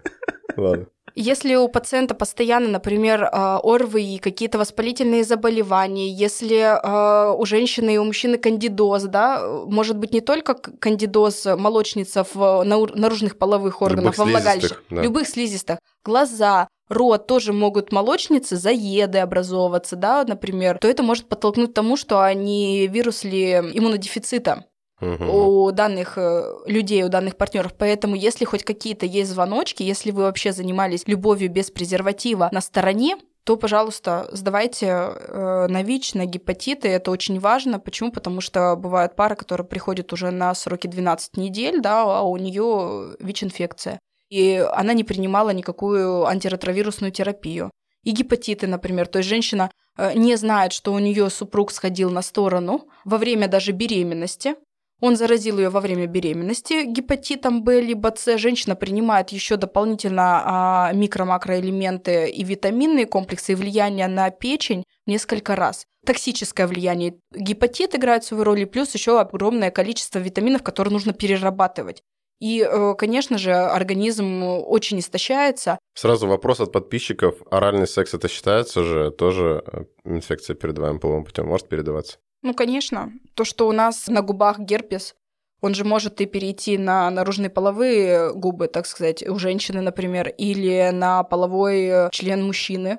Ладно. 0.57 0.87
Если 1.14 1.57
у 1.57 1.68
пациента 1.68 2.14
постоянно, 2.14 2.68
например, 2.68 3.24
э, 3.24 3.29
ОРВИ, 3.33 4.18
какие-то 4.18 4.57
воспалительные 4.57 5.24
заболевания, 5.24 6.12
если 6.12 6.59
э, 6.59 7.33
у 7.33 7.44
женщины 7.44 7.94
и 7.94 7.98
у 7.98 8.05
мужчины 8.05 8.38
кандидоз, 8.38 9.03
да, 9.05 9.44
может 9.66 9.96
быть 9.96 10.12
не 10.12 10.20
только 10.20 10.55
кандидоз 10.55 11.44
молочница 11.44 12.24
в 12.33 12.62
наружных 12.62 13.37
половых 13.37 13.83
органах, 13.83 14.16
Любых 14.16 14.18
во 14.18 14.24
влагалище, 14.27 14.68
слизистых, 14.68 14.85
да. 14.90 15.03
любых 15.03 15.29
слизистых, 15.29 15.79
глаза, 16.05 16.68
рот 16.88 17.27
тоже 17.27 17.53
могут 17.53 17.92
молочницы, 17.92 18.57
заеды 18.57 19.18
образовываться, 19.18 19.96
да, 19.96 20.24
например, 20.27 20.79
то 20.79 20.88
это 20.88 21.03
может 21.03 21.29
подтолкнуть 21.29 21.70
к 21.70 21.74
тому, 21.74 21.96
что 21.96 22.22
они 22.22 22.87
вирус 22.87 23.24
ли 23.24 23.53
иммунодефицита 23.53 24.64
Мгм. 25.01 25.31
у 25.31 25.70
данных 25.70 26.18
э, 26.18 26.42
людей, 26.66 27.05
у 27.05 27.09
данных 27.09 27.37
партнеров. 27.37 27.72
Поэтому, 27.79 28.16
если 28.16 28.44
хоть 28.44 28.64
какие-то 28.64 29.07
есть 29.07 29.31
звоночки, 29.31 29.83
если 29.85 30.11
вы 30.11 30.22
вообще 30.22 30.53
занимались 30.53 31.07
любовью 31.07 31.51
без 31.51 31.70
презерватива 31.70 32.48
на 32.51 32.61
стороне, 32.61 33.16
то, 33.44 33.57
пожалуйста, 33.57 34.29
сдавайте 34.33 34.87
э, 34.87 35.66
на 35.68 35.83
ВИЧ, 35.83 36.14
на 36.14 36.27
гепатиты. 36.27 36.88
Это 36.88 37.11
очень 37.11 37.38
важно. 37.38 37.79
Почему? 37.79 38.11
Потому 38.12 38.40
что 38.40 38.77
бывают 38.77 39.14
пары, 39.14 39.37
которые 39.37 39.66
приходят 39.66 40.12
уже 40.12 40.31
на 40.31 40.55
сроки 40.55 40.87
12 40.87 41.37
недель, 41.37 41.81
да, 41.81 42.03
а 42.03 42.22
у 42.22 42.37
нее 42.37 43.16
ВИЧ-инфекция. 43.20 44.01
И 44.30 44.64
она 44.72 44.92
не 44.92 45.04
принимала 45.04 45.50
никакую 45.50 46.26
антиретровирусную 46.26 47.12
терапию. 47.12 47.70
И 48.04 48.12
гепатиты, 48.12 48.66
например. 48.66 49.06
То 49.06 49.18
есть 49.18 49.28
женщина 49.28 49.70
э, 49.96 50.12
не 50.14 50.36
знает, 50.36 50.72
что 50.72 50.92
у 50.92 50.98
нее 50.98 51.30
супруг 51.30 51.72
сходил 51.72 52.10
на 52.10 52.22
сторону 52.22 52.88
во 53.04 53.18
время 53.18 53.48
даже 53.48 53.72
беременности. 53.72 54.54
Он 55.00 55.16
заразил 55.16 55.58
ее 55.58 55.68
во 55.68 55.80
время 55.80 56.06
беременности 56.06 56.84
гепатитом 56.84 57.62
Б 57.62 57.80
либо 57.80 58.12
С. 58.16 58.36
Женщина 58.36 58.74
принимает 58.74 59.30
еще 59.30 59.56
дополнительно 59.56 60.42
а, 60.44 60.92
микро-макроэлементы 60.92 62.28
и 62.28 62.42
витаминные 62.42 63.06
комплексы 63.06 63.52
и 63.52 63.54
влияние 63.54 64.08
на 64.08 64.30
печень 64.30 64.84
несколько 65.06 65.54
раз. 65.54 65.86
Токсическое 66.04 66.66
влияние. 66.66 67.14
Гепатит 67.32 67.94
играет 67.94 68.24
свою 68.24 68.42
роль, 68.42 68.60
и 68.60 68.64
плюс 68.64 68.92
еще 68.94 69.20
огромное 69.20 69.70
количество 69.70 70.18
витаминов, 70.18 70.62
которые 70.62 70.92
нужно 70.92 71.12
перерабатывать. 71.12 72.02
И, 72.40 72.62
э, 72.62 72.94
конечно 72.94 73.37
же, 73.37 73.53
организм 73.53 74.42
очень 74.44 75.01
истощается. 75.01 75.79
Сразу 75.94 76.29
вопрос 76.29 76.61
от 76.61 76.70
подписчиков. 76.70 77.35
Оральный 77.51 77.88
секс 77.88 78.14
это 78.14 78.29
считается 78.29 78.85
же 78.85 79.11
тоже 79.11 79.64
э, 79.66 79.85
инфекция, 80.05 80.55
передаваемая 80.55 81.01
половым 81.01 81.24
путем? 81.24 81.46
Может 81.46 81.68
передаваться? 81.68 82.18
Ну, 82.42 82.55
конечно. 82.55 83.12
То, 83.35 83.44
что 83.44 83.66
у 83.66 83.72
нас 83.72 84.07
на 84.07 84.22
губах 84.22 84.61
герпес, 84.61 85.16
он 85.61 85.74
же 85.74 85.85
может 85.85 86.20
и 86.20 86.27
перейти 86.27 86.79
на 86.79 87.11
наружные 87.11 87.51
половые 87.51 88.33
губы, 88.33 88.68
так 88.68 88.87
сказать, 88.87 89.27
у 89.27 89.37
женщины, 89.40 89.81
например, 89.81 90.29
или 90.29 90.90
на 90.92 91.24
половой 91.24 91.87
э, 91.87 92.09
член 92.12 92.44
мужчины. 92.44 92.98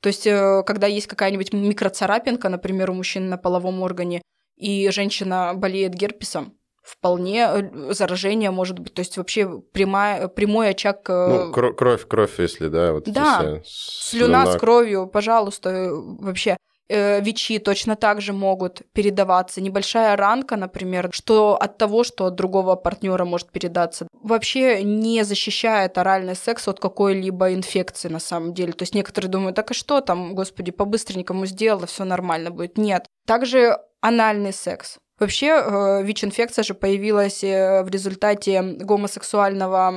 То 0.00 0.06
есть, 0.06 0.24
когда 0.24 0.86
есть 0.86 1.08
какая-нибудь 1.08 1.52
микроцарапинка, 1.52 2.48
например, 2.48 2.90
у 2.90 2.94
мужчины 2.94 3.28
на 3.28 3.36
половом 3.36 3.82
органе, 3.82 4.22
и 4.56 4.88
женщина 4.88 5.52
болеет 5.54 5.92
герпесом, 5.92 6.54
вполне 6.82 7.46
э, 7.48 7.92
заражение 7.92 8.50
может 8.50 8.78
быть. 8.78 8.94
То 8.94 9.00
есть 9.00 9.16
вообще 9.16 9.60
прямая, 9.72 10.28
прямой 10.28 10.70
очаг... 10.70 11.08
Э, 11.08 11.46
ну, 11.46 11.52
кровь, 11.52 12.06
кровь, 12.06 12.38
если, 12.38 12.68
да? 12.68 12.92
Вот 12.92 13.04
да, 13.04 13.60
слюна, 13.64 14.44
слюна 14.44 14.46
с 14.46 14.56
кровью, 14.56 15.06
пожалуйста, 15.06 15.70
э, 15.70 15.90
вообще. 15.92 16.56
ВИЧи 16.92 17.60
точно 17.60 17.94
так 17.94 18.20
же 18.20 18.32
могут 18.32 18.82
передаваться. 18.92 19.60
Небольшая 19.60 20.16
ранка, 20.16 20.56
например, 20.56 21.10
что 21.12 21.54
от 21.54 21.78
того, 21.78 22.02
что 22.02 22.24
от 22.24 22.34
другого 22.34 22.74
партнера 22.74 23.24
может 23.24 23.52
передаться. 23.52 24.08
Вообще 24.24 24.82
не 24.82 25.22
защищает 25.22 25.98
оральный 25.98 26.34
секс 26.34 26.66
от 26.66 26.80
какой-либо 26.80 27.54
инфекции 27.54 28.08
на 28.08 28.18
самом 28.18 28.54
деле. 28.54 28.72
То 28.72 28.82
есть 28.82 28.96
некоторые 28.96 29.30
думают, 29.30 29.54
так 29.54 29.70
а 29.70 29.74
что 29.74 30.00
там, 30.00 30.34
господи, 30.34 30.72
побыстренькому 30.72 31.46
сделала, 31.46 31.86
все 31.86 32.02
нормально 32.02 32.50
будет. 32.50 32.76
Нет. 32.76 33.06
Также 33.24 33.78
анальный 34.00 34.52
секс. 34.52 34.98
Вообще, 35.20 35.48
э, 35.48 36.02
ВИЧ-инфекция 36.02 36.64
же 36.64 36.72
появилась 36.72 37.44
э, 37.44 37.82
в 37.82 37.90
результате 37.90 38.62
гомосексуального 38.62 39.92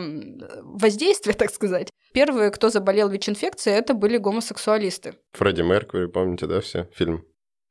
воздействия, 0.62 1.34
так 1.44 1.50
сказать. 1.50 1.90
Первые, 2.14 2.52
кто 2.52 2.70
заболел 2.70 3.08
ВИЧ-инфекцией, 3.08 3.78
это 3.78 3.94
были 3.94 4.18
гомосексуалисты. 4.18 5.16
Фредди 5.32 5.62
Меркьюри, 5.62 6.08
помните, 6.08 6.46
да, 6.46 6.60
все, 6.60 6.90
фильм? 6.94 7.26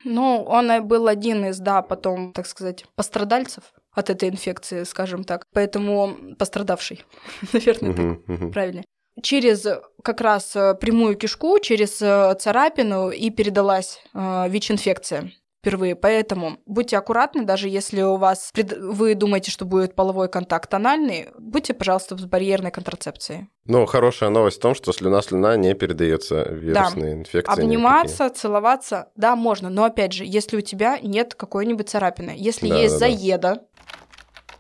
Ну, 0.04 0.42
он 0.42 0.88
был 0.88 1.06
один 1.06 1.44
из, 1.44 1.58
да, 1.58 1.82
потом, 1.82 2.32
так 2.32 2.46
сказать, 2.46 2.86
пострадальцев 2.96 3.64
от 3.92 4.08
этой 4.08 4.30
инфекции, 4.30 4.84
скажем 4.84 5.22
так. 5.22 5.44
Поэтому 5.52 6.16
пострадавший, 6.38 7.04
наверное, 7.52 8.16
так 8.26 8.52
правильно. 8.52 8.82
Через 9.22 9.66
как 10.02 10.22
раз 10.22 10.56
э, 10.56 10.74
прямую 10.74 11.16
кишку, 11.16 11.58
через 11.58 11.98
царапину 12.40 13.10
и 13.10 13.28
передалась 13.28 14.02
ВИЧ-инфекция 14.14 15.32
впервые. 15.62 15.94
Поэтому 15.94 16.59
будьте 16.66 16.98
аккуратны, 16.98 17.44
даже 17.44 17.68
если 17.68 18.03
у 18.03 18.16
вас 18.16 18.53
вы 18.53 19.14
думаете, 19.14 19.53
что 19.53 19.64
будет 19.64 19.94
половой 19.94 20.29
контакт 20.29 20.75
анальный, 20.75 21.29
будьте, 21.38 21.72
пожалуйста, 21.72 22.18
с 22.18 22.25
барьерной 22.25 22.72
контрацепцией. 22.72 23.48
Ну, 23.64 23.87
хорошая 23.87 24.31
новость 24.31 24.57
в 24.57 24.61
том, 24.61 24.75
что 24.75 24.92
слюна-слюна 24.92 25.57
не 25.57 25.75
передается 25.75 26.42
вирусные 26.51 27.14
да. 27.14 27.20
инфекции. 27.20 27.62
Обниматься, 27.62 28.25
никакие. 28.25 28.40
целоваться, 28.40 29.09
да, 29.14 29.37
можно. 29.37 29.70
Но 29.70 29.85
опять 29.85 30.12
же, 30.12 30.25
если 30.27 30.57
у 30.57 30.62
тебя 30.62 30.98
нет 31.01 31.37
какой-нибудь 31.37 31.88
царапины, 31.88 32.35
если 32.37 32.68
да, 32.68 32.77
есть 32.77 32.94
да, 32.94 32.98
заеда, 32.98 33.55
да 33.55 33.62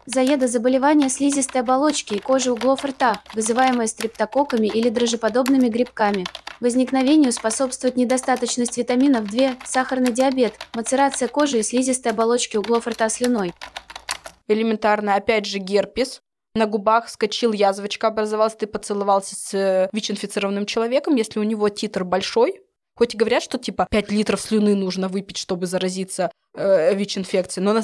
Заеда– 0.04 0.46
заболевание 0.48 1.08
слизистой 1.08 1.60
оболочки 1.60 2.14
и 2.14 2.18
кожи 2.18 2.50
углов 2.50 2.84
рта, 2.84 3.20
вызываемое 3.34 3.86
стрептококками 3.86 4.66
или 4.66 4.88
дрожжеподобными 4.88 5.68
грибками. 5.68 6.26
Возникновению 6.62 7.32
способствует 7.32 7.96
недостаточность 7.96 8.78
витаминов 8.78 9.28
2, 9.28 9.56
сахарный 9.66 10.12
диабет, 10.12 10.54
мацерация 10.74 11.26
кожи 11.26 11.58
и 11.58 11.62
слизистой 11.64 12.12
оболочки 12.12 12.56
углов 12.56 12.86
рта 12.86 13.08
слюной. 13.08 13.52
Элементарно, 14.46 15.16
опять 15.16 15.44
же, 15.46 15.58
герпес. 15.58 16.20
На 16.54 16.66
губах 16.66 17.08
скочил, 17.08 17.52
язвочка 17.52 18.06
образовалась, 18.06 18.54
ты 18.54 18.68
поцеловался 18.68 19.34
с 19.34 19.52
э, 19.54 19.88
ВИЧ-инфицированным 19.92 20.64
человеком, 20.64 21.16
если 21.16 21.40
у 21.40 21.42
него 21.42 21.68
титр 21.68 22.04
большой, 22.04 22.60
Хоть 22.94 23.14
и 23.14 23.16
говорят, 23.16 23.42
что 23.42 23.58
типа 23.58 23.86
5 23.90 24.12
литров 24.12 24.40
слюны 24.40 24.74
нужно 24.76 25.08
выпить, 25.08 25.38
чтобы 25.38 25.66
заразиться 25.66 26.30
э, 26.54 26.94
ВИЧ-инфекцией, 26.94 27.64
но 27.64 27.80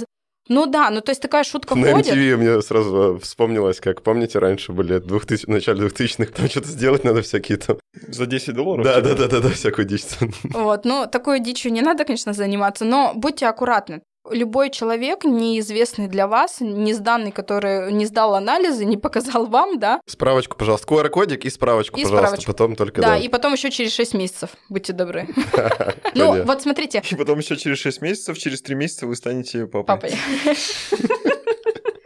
ну 0.48 0.66
да, 0.66 0.90
ну 0.90 1.00
то 1.00 1.10
есть 1.10 1.22
такая 1.22 1.44
шутка 1.44 1.74
На 1.74 1.92
ходит. 1.92 2.14
На 2.14 2.18
MTV 2.18 2.36
мне 2.36 2.62
сразу 2.62 3.18
вспомнилось, 3.22 3.80
как, 3.80 4.02
помните, 4.02 4.38
раньше 4.38 4.72
были 4.72 4.98
2000, 4.98 5.46
в 5.46 5.48
начале 5.48 5.86
2000-х, 5.86 6.32
там 6.32 6.48
что-то 6.48 6.68
сделать 6.68 7.04
надо 7.04 7.22
всякие 7.22 7.58
там... 7.58 7.76
За 8.08 8.26
10 8.26 8.54
долларов? 8.54 8.84
Да, 8.84 9.00
да, 9.00 9.14
да, 9.14 9.28
да, 9.28 9.40
да, 9.40 9.50
всякую 9.50 9.86
дичь. 9.86 10.04
Вот, 10.44 10.84
ну 10.84 11.06
такой 11.10 11.40
дичью 11.40 11.72
не 11.72 11.82
надо, 11.82 12.04
конечно, 12.04 12.32
заниматься, 12.32 12.84
но 12.84 13.12
будьте 13.14 13.46
аккуратны 13.46 14.02
любой 14.30 14.70
человек, 14.70 15.24
неизвестный 15.24 16.08
для 16.08 16.26
вас, 16.26 16.60
не 16.60 16.94
сданный, 16.94 17.32
который 17.32 17.92
не 17.92 18.06
сдал 18.06 18.34
анализы, 18.34 18.84
не 18.84 18.96
показал 18.96 19.46
вам, 19.46 19.78
да? 19.78 20.00
Справочку, 20.06 20.56
пожалуйста, 20.56 20.86
QR-кодик 20.86 21.44
и 21.44 21.50
справочку, 21.50 21.98
и 21.98 22.02
пожалуйста, 22.02 22.26
справочку. 22.26 22.52
потом 22.52 22.76
только, 22.76 23.00
да. 23.00 23.08
Да, 23.08 23.16
и 23.16 23.28
потом 23.28 23.52
еще 23.52 23.70
через 23.70 23.94
6 23.94 24.14
месяцев, 24.14 24.50
будьте 24.68 24.92
добры. 24.92 25.28
Ну, 26.14 26.42
вот 26.44 26.62
смотрите. 26.62 27.02
И 27.10 27.14
потом 27.14 27.38
еще 27.38 27.56
через 27.56 27.78
6 27.78 28.02
месяцев, 28.02 28.38
через 28.38 28.62
3 28.62 28.74
месяца 28.74 29.06
вы 29.06 29.14
станете 29.14 29.66
папой. 29.66 29.86
Папой. 29.86 30.12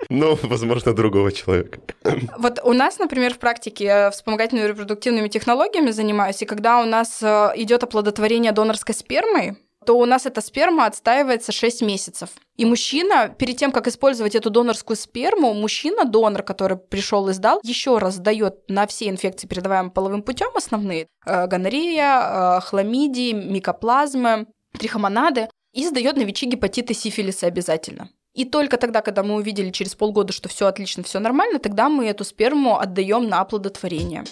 Ну, 0.09 0.39
возможно, 0.43 0.93
другого 0.93 1.33
человека. 1.33 1.81
Вот 2.39 2.61
у 2.63 2.73
нас, 2.75 2.99
например, 2.99 3.33
в 3.33 3.39
практике 3.39 3.85
я 3.85 4.11
вспомогательными 4.11 4.69
репродуктивными 4.69 5.29
технологиями 5.29 5.91
занимаюсь, 5.91 6.43
и 6.43 6.45
когда 6.45 6.83
у 6.83 6.85
нас 6.85 7.23
э, 7.23 7.53
идет 7.57 7.83
оплодотворение 7.83 8.53
донорской 8.53 8.95
спермой, 8.95 9.57
то 9.85 9.99
у 9.99 10.05
нас 10.05 10.27
эта 10.27 10.41
сперма 10.41 10.87
отстаивается 10.87 11.53
6 11.53 11.83
месяцев. 11.83 12.31
И 12.57 12.65
мужчина, 12.65 13.29
перед 13.29 13.57
тем, 13.57 13.73
как 13.73 13.89
использовать 13.89 14.35
эту 14.35 14.51
донорскую 14.51 14.97
сперму, 14.97 15.55
мужчина-донор, 15.55 16.43
который 16.43 16.77
пришел 16.77 17.29
и 17.29 17.33
сдал, 17.33 17.61
еще 17.63 17.99
раз 17.99 18.15
сдает 18.15 18.69
на 18.69 18.87
все 18.87 19.09
инфекции, 19.09 19.47
передаваемые 19.47 19.93
половым 19.93 20.23
путем, 20.23 20.49
основные 20.55 21.07
э, 21.27 21.47
гонорея, 21.47 22.59
э, 22.59 22.61
хламидии, 22.61 23.33
микоплазмы, 23.33 24.47
трихомонады, 24.79 25.49
и 25.73 25.87
сдает 25.87 26.17
на 26.17 26.23
ВИЧи, 26.23 26.47
гепатиты, 26.47 26.95
сифилисы 26.95 27.45
обязательно. 27.45 28.11
И 28.35 28.45
только 28.45 28.79
тогда, 28.79 29.03
когда 29.03 29.23
мы 29.23 29.35
увидели 29.35 29.71
через 29.71 29.95
полгода, 29.95 30.33
что 30.33 30.49
все 30.49 30.67
отлично, 30.67 31.03
все 31.03 31.19
нормально, 31.19 31.59
тогда 31.59 31.89
мы 31.89 32.07
эту 32.07 32.25
сперму 32.25 32.79
отдаем 32.79 33.29
на 33.29 33.41
оплодотворение. 33.41 34.25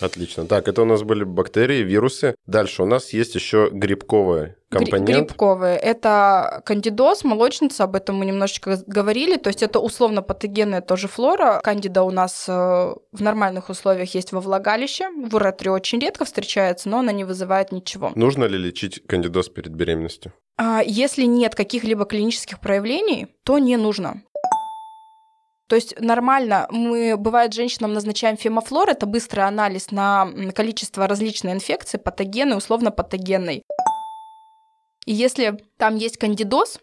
Отлично. 0.00 0.46
Так, 0.46 0.68
это 0.68 0.82
у 0.82 0.84
нас 0.84 1.02
были 1.02 1.24
бактерии, 1.24 1.82
вирусы. 1.82 2.34
Дальше 2.46 2.82
у 2.82 2.86
нас 2.86 3.12
есть 3.12 3.34
еще 3.34 3.68
грибковые 3.72 4.56
компонент. 4.70 5.28
Грибковые. 5.28 5.76
Это 5.76 6.62
кандидоз, 6.64 7.24
молочница, 7.24 7.84
об 7.84 7.96
этом 7.96 8.16
мы 8.16 8.26
немножечко 8.26 8.78
говорили. 8.86 9.36
То 9.36 9.48
есть 9.48 9.62
это 9.62 9.80
условно 9.80 10.22
патогенная 10.22 10.80
тоже 10.80 11.08
флора. 11.08 11.60
Кандида 11.62 12.02
у 12.02 12.10
нас 12.10 12.46
э, 12.48 12.52
в 12.52 13.22
нормальных 13.22 13.70
условиях 13.70 14.14
есть 14.14 14.32
во 14.32 14.40
влагалище. 14.40 15.08
В 15.10 15.34
уретре 15.34 15.70
очень 15.70 15.98
редко 15.98 16.24
встречается, 16.24 16.88
но 16.88 17.00
она 17.00 17.12
не 17.12 17.24
вызывает 17.24 17.72
ничего. 17.72 18.12
Нужно 18.14 18.44
ли 18.44 18.58
лечить 18.58 19.02
кандидоз 19.06 19.48
перед 19.48 19.72
беременностью? 19.72 20.32
А, 20.60 20.82
если 20.84 21.22
нет 21.22 21.54
каких-либо 21.54 22.04
клинических 22.04 22.58
проявлений, 22.58 23.28
то 23.44 23.58
не 23.58 23.76
нужно. 23.76 24.22
То 25.68 25.76
есть 25.76 26.00
нормально, 26.00 26.66
мы, 26.70 27.16
бывает, 27.18 27.52
женщинам 27.52 27.92
назначаем 27.92 28.38
фемофлор, 28.38 28.88
это 28.88 29.04
быстрый 29.04 29.40
анализ 29.40 29.90
на 29.90 30.32
количество 30.54 31.06
различной 31.06 31.52
инфекции, 31.52 31.98
патогенной, 31.98 32.56
условно 32.56 32.90
патогенной. 32.90 33.62
И 35.04 35.12
если 35.12 35.58
там 35.76 35.96
есть 35.96 36.16
кандидоз, 36.16 36.80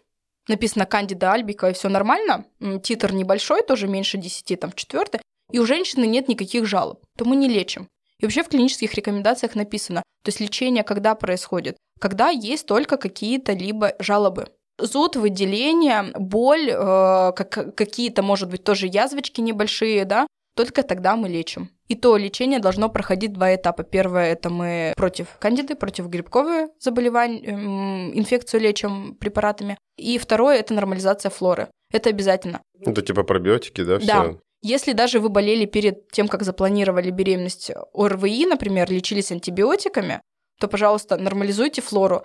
написано 0.48 0.86
кандида 0.86 1.32
альбика, 1.32 1.68
и 1.68 1.72
все 1.72 1.88
нормально, 1.88 2.44
титр 2.82 3.12
небольшой, 3.12 3.62
тоже 3.62 3.88
меньше 3.88 4.18
10, 4.18 4.60
там 4.60 4.70
в 4.70 4.76
четвертой, 4.76 5.20
и 5.50 5.58
у 5.58 5.66
женщины 5.66 6.06
нет 6.06 6.28
никаких 6.28 6.66
жалоб, 6.66 7.04
то 7.16 7.24
мы 7.24 7.34
не 7.34 7.48
лечим. 7.48 7.88
И 8.18 8.24
вообще 8.24 8.42
в 8.42 8.48
клинических 8.48 8.94
рекомендациях 8.94 9.54
написано, 9.56 10.02
то 10.22 10.28
есть 10.28 10.40
лечение 10.40 10.84
когда 10.84 11.14
происходит? 11.14 11.76
Когда 12.00 12.30
есть 12.30 12.66
только 12.66 12.96
какие-то 12.96 13.52
либо 13.52 13.94
жалобы. 13.98 14.46
Зуд, 14.78 15.16
выделение, 15.16 16.12
боль, 16.18 16.70
э, 16.70 17.32
как, 17.34 17.74
какие-то, 17.74 18.22
может 18.22 18.50
быть, 18.50 18.62
тоже 18.62 18.86
язвочки 18.86 19.40
небольшие, 19.40 20.04
да, 20.04 20.26
только 20.54 20.82
тогда 20.82 21.16
мы 21.16 21.28
лечим. 21.28 21.70
И 21.88 21.94
то 21.94 22.16
лечение 22.16 22.58
должно 22.58 22.88
проходить 22.88 23.32
два 23.32 23.54
этапа. 23.54 23.84
Первое 23.84 24.32
это 24.32 24.50
мы 24.50 24.92
против 24.96 25.28
кандиды, 25.38 25.76
против 25.76 26.08
грибковые 26.08 26.68
заболевания, 26.80 27.42
эм, 27.44 28.18
инфекцию 28.18 28.62
лечим 28.62 29.14
препаратами. 29.14 29.78
И 29.96 30.18
второе 30.18 30.58
это 30.58 30.74
нормализация 30.74 31.30
флоры. 31.30 31.68
Это 31.92 32.10
обязательно. 32.10 32.60
Это 32.80 33.02
типа 33.02 33.22
пробиотики, 33.22 33.82
да, 33.82 33.98
все? 33.98 34.06
Да. 34.06 34.34
Если 34.62 34.94
даже 34.94 35.20
вы 35.20 35.28
болели 35.28 35.64
перед 35.66 36.10
тем, 36.10 36.26
как 36.26 36.42
запланировали 36.42 37.10
беременность 37.10 37.70
ОРВИ, 37.94 38.46
например, 38.46 38.90
лечились 38.90 39.30
антибиотиками, 39.30 40.22
то, 40.58 40.68
пожалуйста, 40.68 41.16
нормализуйте 41.18 41.82
флору. 41.82 42.24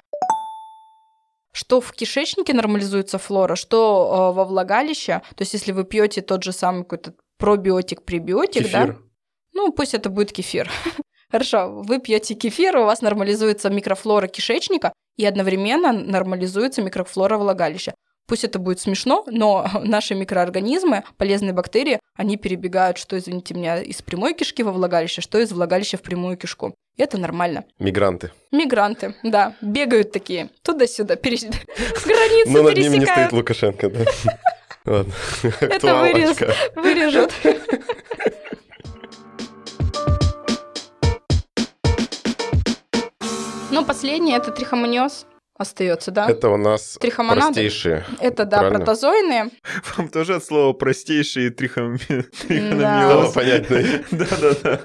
Что 1.51 1.81
в 1.81 1.91
кишечнике 1.91 2.53
нормализуется 2.53 3.17
флора, 3.17 3.55
что 3.55 4.31
э, 4.31 4.35
во 4.35 4.45
влагалище. 4.45 5.21
То 5.35 5.41
есть, 5.41 5.53
если 5.53 5.71
вы 5.71 5.83
пьете 5.83 6.21
тот 6.21 6.43
же 6.43 6.51
самый 6.53 6.83
какой-то 6.83 7.13
пробиотик, 7.37 8.03
пребиотик, 8.03 8.63
Кефир. 8.63 8.87
да? 8.93 8.97
Ну, 9.53 9.71
пусть 9.73 9.93
это 9.93 10.09
будет 10.09 10.31
кефир. 10.31 10.69
Хорошо, 11.29 11.69
вы 11.69 11.99
пьете 11.99 12.35
кефир, 12.35 12.77
у 12.77 12.85
вас 12.85 13.01
нормализуется 13.01 13.69
микрофлора 13.69 14.27
кишечника 14.27 14.93
и 15.17 15.25
одновременно 15.25 15.91
нормализуется 15.91 16.81
микрофлора 16.81 17.37
влагалища. 17.37 17.93
Пусть 18.31 18.45
это 18.45 18.59
будет 18.59 18.79
смешно, 18.79 19.25
но 19.27 19.67
наши 19.83 20.15
микроорганизмы, 20.15 21.03
полезные 21.17 21.51
бактерии, 21.51 21.99
они 22.15 22.37
перебегают, 22.37 22.97
что, 22.97 23.17
извините 23.17 23.53
меня, 23.53 23.81
из 23.81 24.01
прямой 24.01 24.33
кишки 24.33 24.63
во 24.63 24.71
влагалище, 24.71 25.19
что 25.19 25.37
из 25.37 25.51
влагалища 25.51 25.97
в 25.97 26.01
прямую 26.01 26.37
кишку. 26.37 26.73
И 26.95 27.03
это 27.03 27.17
нормально. 27.17 27.65
Мигранты. 27.77 28.31
Мигранты, 28.53 29.15
да, 29.21 29.57
бегают 29.59 30.13
такие, 30.13 30.49
туда-сюда, 30.61 31.17
перес... 31.17 31.43
границу 32.05 32.51
Но 32.51 32.63
над 32.63 32.77
ними 32.77 32.95
не 32.99 33.05
стоит. 33.05 33.33
Лукашенко, 33.33 33.89
да. 33.89 34.05
Ладно, 34.85 35.13
Это 35.59 35.95
вырежут. 36.77 37.33
Ну, 43.71 43.83
последнее 43.83 44.37
это 44.37 44.51
трихомониоз 44.51 45.25
остается, 45.61 46.11
да? 46.11 46.29
Это 46.29 46.49
у 46.49 46.57
нас 46.57 46.97
Трихомонады. 46.99 47.41
простейшие. 47.45 48.05
Это, 48.19 48.45
да, 48.45 48.57
правильно? 48.59 48.79
протозойные. 48.79 49.49
Вам 49.97 50.09
тоже 50.09 50.35
от 50.35 50.43
слова 50.43 50.73
простейшие 50.73 51.49
трихом... 51.51 51.97
Стало 51.99 52.23
трихономиоз. 52.47 53.33
понятно. 53.33 53.83
Да-да-да. 54.11 54.81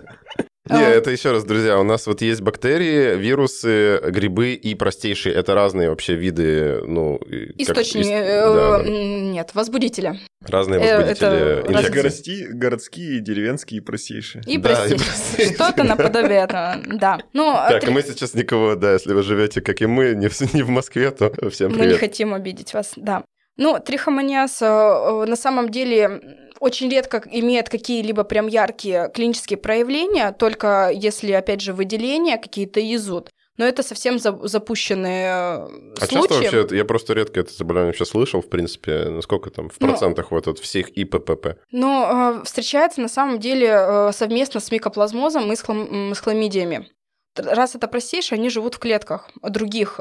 Не, 0.68 0.85
А. 0.85 0.88
это 0.90 1.11
еще 1.11 1.31
раз, 1.33 1.44
друзья, 1.44 1.79
у 1.79 1.85
нас 1.85 2.07
вот 2.07 2.22
есть 2.22 2.40
бактерии, 2.40 3.16
вирусы, 3.16 4.00
грибы 4.02 4.55
и 4.55 4.74
простейшие. 4.74 5.35
Это 5.35 5.55
разные 5.55 5.90
вообще 5.90 6.14
виды, 6.14 6.81
ну... 6.87 7.20
Источники. 7.59 8.07
ис- 8.07 8.12
э, 8.12 8.55
да, 8.55 8.83
Нет, 8.88 9.50
возбудители. 9.55 10.18
Разные 10.46 10.81
э, 10.81 10.96
возбудители 10.96 11.61
это. 11.61 11.90
Городские, 11.92 12.48
городские, 12.48 13.20
деревенские 13.20 13.79
и 13.79 13.81
простейшие. 13.81 14.42
И 14.46 14.59
Да, 14.59 14.68
простейшие. 14.70 15.55
Что-то 15.55 15.85
наподобие 15.85 16.40
этого, 16.42 16.76
да. 16.87 17.18
Ну, 17.33 17.52
Так, 17.68 17.83
три- 17.83 17.92
мы 17.92 18.02
сейчас 18.02 18.35
никого, 18.35 18.74
да, 18.74 18.94
если 18.94 19.12
вы 19.12 19.22
живете, 19.22 19.61
как 19.61 19.81
и 19.83 19.87
мы, 19.87 20.14
не 20.14 20.29
в, 20.29 20.55
не 20.55 20.62
в 20.62 20.68
Москве, 20.68 21.11
то 21.12 21.33
всем 21.50 21.70
Мы 21.70 21.76
не 21.76 21.83
привет. 21.85 22.00
хотим 22.00 22.35
обидеть 22.35 22.74
вас, 22.74 22.92
да. 22.96 23.22
Ну, 23.57 23.79
трихомониаз 23.79 24.61
э, 24.62 24.66
на 25.26 25.37
самом 25.37 25.70
деле 25.70 26.20
очень 26.61 26.88
редко 26.90 27.23
имеет 27.31 27.69
какие-либо 27.69 28.25
прям 28.25 28.47
яркие 28.47 29.11
клинические 29.14 29.57
проявления, 29.59 30.33
только 30.33 30.90
если, 30.92 31.33
опять 31.33 31.61
же, 31.61 31.73
выделения 31.73 32.38
какие-то 32.38 32.81
изут. 32.95 33.31
Но 33.59 33.64
это 33.64 33.83
совсем 33.83 34.19
за- 34.19 34.38
запущенные 34.47 35.27
э, 35.29 35.69
А 35.97 36.01
часто 36.01 36.19
случаи. 36.19 36.55
вообще, 36.57 36.77
я 36.77 36.85
просто 36.85 37.14
редко 37.14 37.40
это 37.40 37.53
заболевание 37.55 37.92
вообще 37.92 38.05
слышал, 38.05 38.42
в 38.42 38.51
принципе, 38.51 39.09
насколько 39.09 39.49
там 39.51 39.71
в 39.71 39.81
Ну, 39.81 39.88
процентах 39.88 40.31
вот 40.31 40.47
от 40.47 40.59
всех 40.59 40.90
ИППП. 40.90 41.57
Но 41.71 42.40
э, 42.40 42.45
встречается 42.45 43.01
на 43.01 43.09
самом 43.09 43.38
деле 43.38 43.69
э, 43.71 44.11
совместно 44.12 44.61
с 44.61 44.71
микоплазмозом 44.71 45.51
и 45.51 45.57
с, 45.57 45.62
хлам- 45.64 45.88
м, 45.90 46.14
с 46.14 46.21
хламидиями. 46.21 46.87
Раз 47.35 47.75
это 47.75 47.88
простейшие, 47.88 48.37
они 48.38 48.51
живут 48.51 48.75
в 48.75 48.79
клетках 48.79 49.29
других 49.42 49.99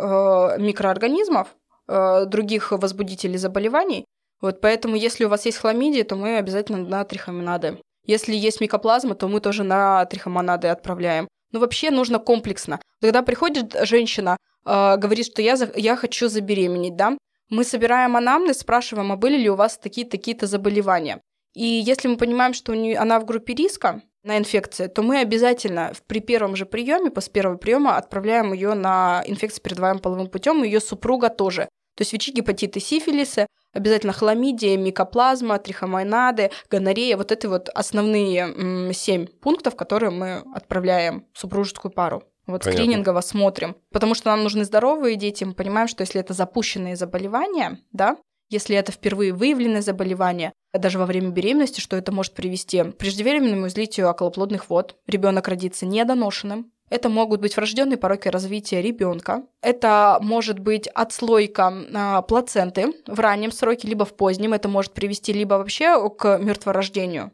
микроорганизмов, 0.59 1.47
других 1.87 2.71
возбудителей 2.71 3.37
заболеваний. 3.37 4.05
Вот 4.41 4.61
поэтому, 4.61 4.95
если 4.95 5.25
у 5.25 5.29
вас 5.29 5.45
есть 5.45 5.57
хламидии, 5.57 6.03
то 6.03 6.15
мы 6.15 6.37
обязательно 6.37 6.79
на 6.79 7.03
трихомонады. 7.03 7.79
Если 8.05 8.35
есть 8.35 8.61
микоплазма, 8.61 9.15
то 9.15 9.27
мы 9.27 9.39
тоже 9.39 9.63
на 9.63 10.05
трихомонады 10.05 10.67
отправляем. 10.67 11.27
Но 11.51 11.59
вообще 11.59 11.89
нужно 11.89 12.19
комплексно. 12.19 12.79
Когда 13.01 13.21
приходит 13.21 13.75
женщина, 13.83 14.37
э, 14.65 14.97
говорит, 14.97 15.25
что 15.25 15.41
я, 15.41 15.55
за- 15.55 15.71
я 15.75 15.95
хочу 15.95 16.27
забеременеть, 16.27 16.95
да, 16.95 17.17
мы 17.49 17.63
собираем 17.63 18.15
анамнез, 18.15 18.59
спрашиваем, 18.59 19.11
а 19.11 19.15
были 19.15 19.37
ли 19.37 19.49
у 19.49 19.55
вас 19.55 19.77
такие-то 19.77 20.47
заболевания. 20.47 21.21
И 21.53 21.63
если 21.63 22.09
мы 22.09 22.17
понимаем, 22.17 22.53
что 22.53 22.71
у 22.71 22.75
нее, 22.75 22.97
она 22.97 23.19
в 23.19 23.25
группе 23.25 23.53
риска 23.53 24.01
на 24.23 24.37
инфекции, 24.37 24.87
то 24.87 25.03
мы 25.03 25.19
обязательно 25.19 25.93
при 26.07 26.19
первом 26.19 26.55
же 26.55 26.65
приеме, 26.65 27.11
после 27.11 27.31
первого 27.31 27.57
приема, 27.57 27.95
отправляем 27.97 28.51
ее 28.51 28.73
на 28.73 29.23
инфекцию, 29.25 29.63
передаваемым 29.63 30.01
половым 30.01 30.27
путем, 30.27 30.63
ее 30.63 30.81
супруга 30.81 31.29
тоже. 31.29 31.69
То 31.95 32.01
есть 32.01 32.13
ВИЧ, 32.13 32.33
гепатиты, 32.33 32.79
сифилисы, 32.79 33.47
обязательно 33.73 34.13
хламидия, 34.13 34.77
микоплазма, 34.77 35.59
трихомонады, 35.59 36.51
гонорея. 36.69 37.17
Вот 37.17 37.31
это 37.31 37.49
вот 37.49 37.69
основные 37.69 38.93
семь 38.93 39.27
пунктов, 39.27 39.75
которые 39.75 40.11
мы 40.11 40.43
отправляем 40.53 41.25
в 41.33 41.39
супружескую 41.39 41.91
пару. 41.91 42.23
Вот 42.47 42.63
Понятно. 42.63 42.83
скринингово 42.83 43.21
смотрим. 43.21 43.75
Потому 43.91 44.13
что 44.13 44.29
нам 44.29 44.43
нужны 44.43 44.65
здоровые 44.65 45.15
дети. 45.15 45.43
Мы 45.43 45.53
понимаем, 45.53 45.87
что 45.87 46.01
если 46.01 46.21
это 46.21 46.33
запущенные 46.33 46.95
заболевания, 46.95 47.79
да, 47.91 48.17
если 48.49 48.75
это 48.75 48.91
впервые 48.91 49.33
выявленное 49.33 49.81
заболевание, 49.81 50.53
даже 50.71 50.99
во 50.99 51.07
время 51.07 51.29
беременности, 51.29 51.79
что 51.79 51.97
это 51.97 52.11
может 52.11 52.33
привести 52.33 52.83
к 52.83 52.97
преждевременному 52.97 53.67
излитию 53.67 54.07
околоплодных 54.09 54.69
вод. 54.69 54.95
Ребенок 55.07 55.47
родится 55.47 55.85
недоношенным. 55.87 56.71
Это 56.89 57.09
могут 57.09 57.41
быть 57.41 57.55
врожденные 57.55 57.97
пороки 57.97 58.27
развития 58.27 58.81
ребенка. 58.81 59.43
Это 59.61 60.19
может 60.21 60.59
быть 60.59 60.87
отслойка 60.87 61.73
а, 61.93 62.21
плаценты 62.21 62.93
в 63.07 63.19
раннем 63.19 63.51
сроке, 63.51 63.87
либо 63.87 64.05
в 64.05 64.15
позднем. 64.15 64.53
Это 64.53 64.69
может 64.69 64.93
привести 64.93 65.33
либо 65.33 65.55
вообще 65.55 66.09
к 66.09 66.37
мертворождению, 66.37 67.31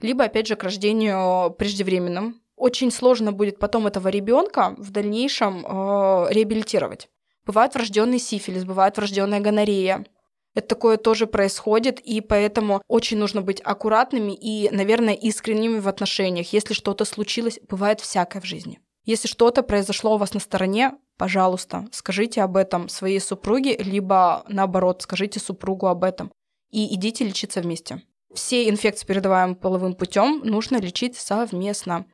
либо, 0.00 0.24
опять 0.24 0.46
же, 0.46 0.56
к 0.56 0.62
рождению 0.62 1.50
преждевременным. 1.50 2.40
Очень 2.56 2.90
сложно 2.90 3.32
будет 3.32 3.58
потом 3.58 3.86
этого 3.86 4.08
ребенка 4.08 4.74
в 4.78 4.90
дальнейшем 4.90 5.66
э, 5.66 6.26
реабилитировать. 6.30 7.08
Бывает 7.44 7.74
врожденный 7.74 8.18
сифилис, 8.18 8.64
бывает 8.64 8.96
врожденная 8.96 9.40
гонорея. 9.40 10.06
Это 10.54 10.68
такое 10.68 10.96
тоже 10.96 11.26
происходит, 11.26 12.00
и 12.00 12.20
поэтому 12.20 12.80
очень 12.86 13.18
нужно 13.18 13.42
быть 13.42 13.60
аккуратными 13.62 14.32
и, 14.32 14.70
наверное, 14.70 15.14
искренними 15.14 15.80
в 15.80 15.88
отношениях. 15.88 16.52
Если 16.52 16.74
что-то 16.74 17.04
случилось, 17.04 17.58
бывает 17.68 18.00
всякое 18.00 18.40
в 18.40 18.44
жизни. 18.44 18.78
Если 19.04 19.28
что-то 19.28 19.62
произошло 19.62 20.14
у 20.14 20.18
вас 20.18 20.32
на 20.32 20.40
стороне, 20.40 20.92
пожалуйста, 21.18 21.86
скажите 21.92 22.42
об 22.42 22.56
этом 22.56 22.88
своей 22.88 23.20
супруге, 23.20 23.76
либо 23.76 24.44
наоборот, 24.48 25.02
скажите 25.02 25.40
супругу 25.40 25.86
об 25.86 26.04
этом. 26.04 26.32
И 26.70 26.94
идите 26.94 27.24
лечиться 27.24 27.60
вместе. 27.60 28.02
Все 28.32 28.68
инфекции, 28.68 29.06
передаваемые 29.06 29.56
половым 29.56 29.94
путем, 29.94 30.40
нужно 30.42 30.78
лечить 30.78 31.16
совместно. 31.16 32.06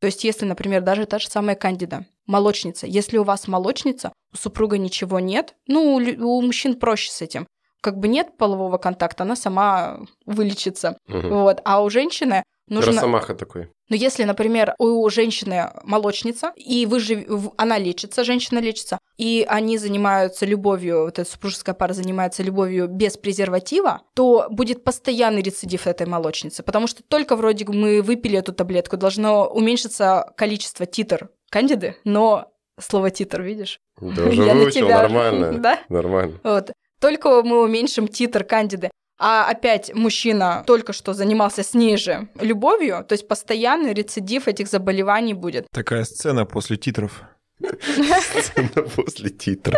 То 0.00 0.06
есть, 0.06 0.24
если, 0.24 0.46
например, 0.46 0.82
даже 0.82 1.04
та 1.06 1.18
же 1.18 1.28
самая 1.28 1.56
кандида, 1.56 2.06
молочница, 2.26 2.86
если 2.86 3.18
у 3.18 3.24
вас 3.24 3.48
молочница, 3.48 4.12
у 4.32 4.36
супруга 4.36 4.78
ничего 4.78 5.20
нет, 5.20 5.54
ну, 5.66 5.96
у 5.96 6.42
мужчин 6.42 6.78
проще 6.78 7.10
с 7.10 7.22
этим. 7.22 7.46
Как 7.82 7.98
бы 7.98 8.08
нет 8.08 8.36
полового 8.36 8.78
контакта, 8.78 9.24
она 9.24 9.36
сама 9.36 10.00
вылечится. 10.24 10.98
Мгм. 11.08 11.28
Вот. 11.30 11.60
А 11.64 11.82
у 11.82 11.90
женщины 11.90 12.42
нужно... 12.68 12.92
Росомаха 12.92 13.34
такой. 13.34 13.70
Но 13.88 13.96
если, 13.96 14.24
например, 14.24 14.74
у 14.78 15.08
женщины 15.08 15.70
молочница, 15.84 16.52
и 16.56 16.86
вы 16.86 17.00
жив... 17.00 17.24
она 17.56 17.78
лечится, 17.78 18.24
женщина 18.24 18.58
лечится, 18.58 18.98
и 19.16 19.46
они 19.48 19.78
занимаются 19.78 20.44
любовью, 20.46 21.04
вот 21.04 21.18
эта 21.18 21.30
супружеская 21.30 21.74
пара 21.74 21.92
занимается 21.92 22.42
любовью 22.42 22.88
без 22.88 23.16
презерватива, 23.16 24.02
то 24.14 24.46
будет 24.50 24.84
постоянный 24.84 25.42
рецидив 25.42 25.86
этой 25.86 26.06
молочницы, 26.06 26.62
потому 26.62 26.86
что 26.86 27.02
только 27.02 27.36
вроде 27.36 27.64
бы 27.64 27.72
мы 27.74 28.02
выпили 28.02 28.38
эту 28.38 28.52
таблетку, 28.52 28.96
должно 28.96 29.46
уменьшиться 29.46 30.32
количество 30.36 30.86
титр 30.86 31.30
кандиды, 31.50 31.96
но 32.04 32.52
слово 32.78 33.10
титр, 33.10 33.42
видишь? 33.42 33.80
Да 34.00 34.24
уже 34.26 34.42
Я 34.42 34.54
на 34.54 34.60
выучил, 34.62 34.86
тебя- 34.86 35.02
нормально. 35.02 35.52
Да? 35.58 35.78
Нормально. 35.88 36.40
Вот. 36.42 36.70
Только 37.00 37.42
мы 37.42 37.62
уменьшим 37.62 38.08
титр 38.08 38.42
кандиды. 38.44 38.90
А 39.18 39.48
опять 39.48 39.94
мужчина 39.94 40.62
только 40.66 40.92
что 40.92 41.14
занимался 41.14 41.62
с 41.62 41.72
ней 41.74 41.96
же 41.96 42.28
любовью, 42.40 43.04
то 43.08 43.14
есть 43.14 43.26
постоянный 43.26 43.94
рецидив 43.94 44.46
этих 44.46 44.68
заболеваний 44.68 45.34
будет 45.34 45.66
Такая 45.72 46.04
сцена 46.04 46.44
после 46.44 46.76
титров. 46.76 47.22
Сцена 47.62 48.82
После 48.94 49.30
титров. 49.30 49.74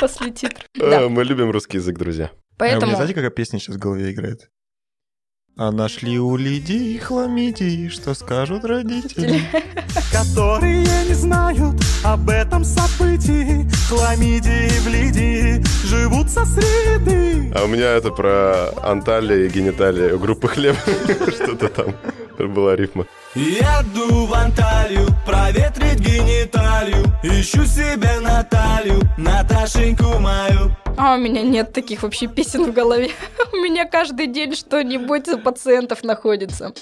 после 0.00 0.30
титра. 0.32 0.64
А, 0.80 0.90
Да. 0.90 1.08
Мы 1.08 1.22
любим 1.22 1.50
русский 1.50 1.76
язык, 1.76 1.96
друзья. 1.96 2.26
А 2.26 2.30
Поэтому 2.58 2.86
меня 2.86 2.96
знаете, 2.96 3.14
какая 3.14 3.30
песня 3.30 3.60
сейчас 3.60 3.76
в 3.76 3.78
голове 3.78 4.10
играет? 4.12 4.50
А 5.56 5.70
нашли 5.70 6.18
у 6.18 6.36
Лидии 6.36 6.96
хламидии, 6.96 7.88
что 7.88 8.14
скажут 8.14 8.64
родители? 8.64 9.42
которые 10.12 10.86
не 11.06 11.14
знают 11.14 11.76
об 12.02 12.30
этом 12.30 12.39
Живут 16.00 16.30
со 16.30 16.46
среды. 16.46 17.52
А 17.54 17.64
у 17.64 17.66
меня 17.66 17.92
это 17.92 18.10
про 18.10 18.70
Анталия 18.82 19.44
и 19.46 19.48
гениталия 19.50 20.16
группы 20.16 20.48
хлеб. 20.48 20.76
Что-то 21.28 21.68
там. 21.68 21.94
Была 22.38 22.74
рифма. 22.74 23.06
Еду 23.34 24.24
в 24.24 24.32
Анталию, 24.32 25.06
проветрить 25.26 26.00
гениталию 26.00 27.04
Ищу 27.22 27.64
себе 27.66 28.18
Наталью, 28.20 28.98
Наташеньку 29.18 30.18
мою 30.18 30.74
А 30.96 31.14
у 31.14 31.18
меня 31.18 31.42
нет 31.42 31.72
таких 31.74 32.02
вообще 32.02 32.28
песен 32.28 32.64
в 32.64 32.72
голове. 32.72 33.10
У 33.52 33.56
меня 33.56 33.84
каждый 33.84 34.26
день 34.26 34.56
что-нибудь 34.56 35.28
у 35.28 35.38
пациентов 35.38 36.02
находится. 36.02 36.72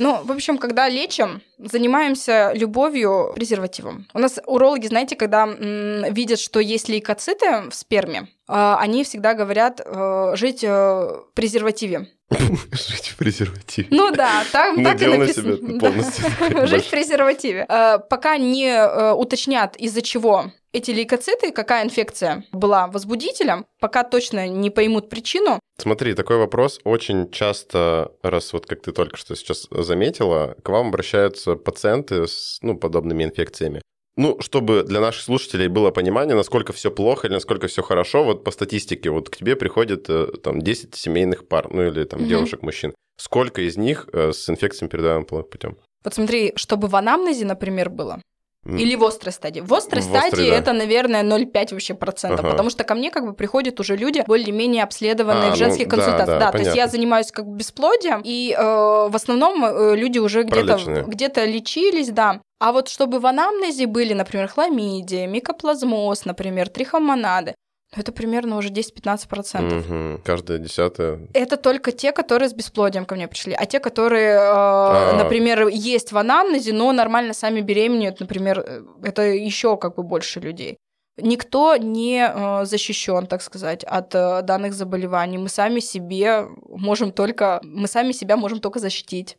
Ну, 0.00 0.22
в 0.24 0.32
общем, 0.32 0.56
когда 0.56 0.88
лечим, 0.88 1.42
занимаемся 1.58 2.52
любовью 2.54 3.32
презервативом. 3.34 4.06
У 4.14 4.18
нас 4.18 4.38
урологи, 4.46 4.86
знаете, 4.86 5.14
когда 5.14 5.44
м, 5.44 6.10
видят, 6.14 6.40
что 6.40 6.58
есть 6.58 6.88
лейкоциты 6.88 7.68
в 7.70 7.74
сперме, 7.74 8.20
э, 8.48 8.76
они 8.78 9.04
всегда 9.04 9.34
говорят 9.34 9.82
э, 9.84 10.32
жить 10.36 10.64
э, 10.64 10.68
в 10.68 11.26
презервативе. 11.34 12.08
Жить 12.30 13.08
в 13.08 13.16
презервативе. 13.16 13.88
Ну 13.90 14.10
да, 14.10 14.44
там 14.52 14.82
так 14.82 15.02
и 15.02 15.06
написано. 15.06 15.56
себя 15.56 15.78
полностью. 15.80 16.66
Жить 16.66 16.86
в 16.86 16.90
презервативе. 16.90 17.66
Э, 17.68 17.98
Пока 17.98 18.38
не 18.38 18.68
э, 18.68 19.12
уточнят, 19.12 19.76
из-за 19.76 20.00
чего 20.00 20.50
эти 20.72 20.90
лейкоциты, 20.90 21.52
какая 21.52 21.84
инфекция 21.84 22.44
была 22.52 22.86
возбудителем, 22.88 23.66
пока 23.80 24.04
точно 24.04 24.48
не 24.48 24.70
поймут 24.70 25.08
причину, 25.08 25.60
Смотри, 25.78 26.12
такой 26.12 26.36
вопрос. 26.36 26.78
Очень 26.84 27.30
часто, 27.30 28.12
раз 28.22 28.52
вот 28.52 28.66
как 28.66 28.82
ты 28.82 28.92
только 28.92 29.16
что 29.16 29.34
сейчас 29.34 29.66
заметила, 29.70 30.54
к 30.62 30.68
вам 30.68 30.88
обращаются 30.88 31.56
пациенты 31.56 32.26
с 32.28 32.58
ну, 32.60 32.76
подобными 32.76 33.24
инфекциями. 33.24 33.80
Ну, 34.16 34.38
чтобы 34.40 34.82
для 34.82 35.00
наших 35.00 35.22
слушателей 35.22 35.68
было 35.68 35.90
понимание, 35.90 36.36
насколько 36.36 36.74
все 36.74 36.90
плохо 36.90 37.28
или 37.28 37.34
насколько 37.34 37.66
все 37.68 37.82
хорошо, 37.82 38.24
вот 38.24 38.44
по 38.44 38.50
статистике, 38.50 39.08
вот 39.08 39.30
к 39.30 39.36
тебе 39.36 39.56
приходит 39.56 40.10
э, 40.10 40.26
там 40.42 40.60
10 40.60 40.94
семейных 40.94 41.48
пар, 41.48 41.68
ну 41.72 41.86
или 41.86 42.04
там 42.04 42.20
Мгм. 42.20 42.28
девушек, 42.28 42.62
мужчин. 42.62 42.92
Сколько 43.16 43.62
из 43.62 43.78
них 43.78 44.06
э, 44.12 44.32
с 44.32 44.50
инфекциями 44.50 44.90
передаваемым 44.90 45.24
половым 45.24 45.50
путем? 45.50 45.78
вот 46.04 46.14
смотри, 46.14 46.52
чтобы 46.56 46.88
в 46.88 46.96
анамнезе, 46.96 47.44
например, 47.46 47.88
было. 47.88 48.20
Или 48.66 48.94
в 48.94 49.04
острой 49.04 49.32
стадии. 49.32 49.60
В 49.60 49.72
острой 49.72 50.02
В 50.02 50.06
острой, 50.14 50.30
стадии 50.30 50.50
да. 50.50 50.56
это, 50.56 50.72
наверное, 50.72 51.22
0,5 51.22 51.72
вообще 51.72 51.94
процентов, 51.94 52.40
Ага. 52.40 52.50
потому 52.50 52.68
что 52.70 52.84
ко 52.84 52.94
мне 52.94 53.10
как 53.10 53.24
бы 53.24 53.32
приходят 53.32 53.80
уже 53.80 53.96
люди 53.96 54.22
более-менее 54.26 54.82
обследованные 54.82 55.50
А, 55.50 55.54
в 55.54 55.56
женских 55.56 55.86
ну, 55.86 55.90
да, 55.90 55.96
консультациях. 55.96 56.38
да, 56.40 56.52
то 56.52 56.58
есть 56.58 56.76
я 56.76 56.86
занимаюсь 56.86 57.32
как 57.32 57.46
бы 57.46 57.56
бесплодием, 57.56 58.20
и 58.22 58.54
э, 58.56 58.62
в 58.62 59.12
основном 59.14 59.64
э, 59.64 59.96
люди 59.96 60.18
уже 60.18 60.42
где-то 60.42 60.66
Пролеченные. 60.74 61.04
где 61.04 61.28
А 61.28 61.46
лечились, 61.46 62.10
да. 62.10 62.42
А 62.58 62.72
вот 62.72 62.88
чтобы 62.90 63.18
в 63.20 63.26
анамнезе 63.26 63.86
были, 63.86 64.12
например, 64.12 64.46
хламидия, 64.48 65.26
микоплазмоз, 65.26 66.26
например, 66.26 66.68
трихомонады, 66.68 67.50
ну, 67.50 67.54
это 67.96 68.12
примерно 68.12 68.56
уже 68.56 68.68
10-15%. 68.68 69.62
Мгм. 69.62 70.20
Каждая 70.24 70.58
десятая. 70.58 71.18
Это 71.34 71.56
только 71.56 71.90
те, 71.90 72.12
которые 72.12 72.48
с 72.48 72.52
бесплодием 72.52 73.04
ко 73.04 73.16
мне 73.16 73.26
пришли. 73.26 73.52
А 73.52 73.66
те, 73.66 73.80
которые, 73.80 74.34
э, 74.34 74.38
А. 74.40 75.16
например, 75.16 75.66
есть 75.68 76.12
в 76.12 76.18
анамнезе, 76.18 76.72
но 76.72 76.92
нормально 76.92 77.34
сами 77.34 77.60
беременеют, 77.60 78.20
например, 78.20 78.64
э, 78.64 78.82
это 79.02 79.22
еще 79.22 79.76
как 79.76 79.96
бы 79.96 80.04
больше 80.04 80.40
людей. 80.40 80.76
Никто 81.22 81.76
не 81.76 82.64
защищен, 82.64 83.26
так 83.26 83.42
сказать, 83.42 83.84
от 83.84 84.14
э, 84.14 84.42
данных 84.42 84.72
заболеваний. 84.72 85.38
Мы 85.38 85.48
сами 85.48 85.80
себе 85.80 86.46
можем 86.68 87.12
только, 87.12 87.60
мы 87.62 87.88
сами 87.88 88.12
себя 88.12 88.36
можем 88.36 88.60
только 88.60 88.78
защитить. 88.78 89.36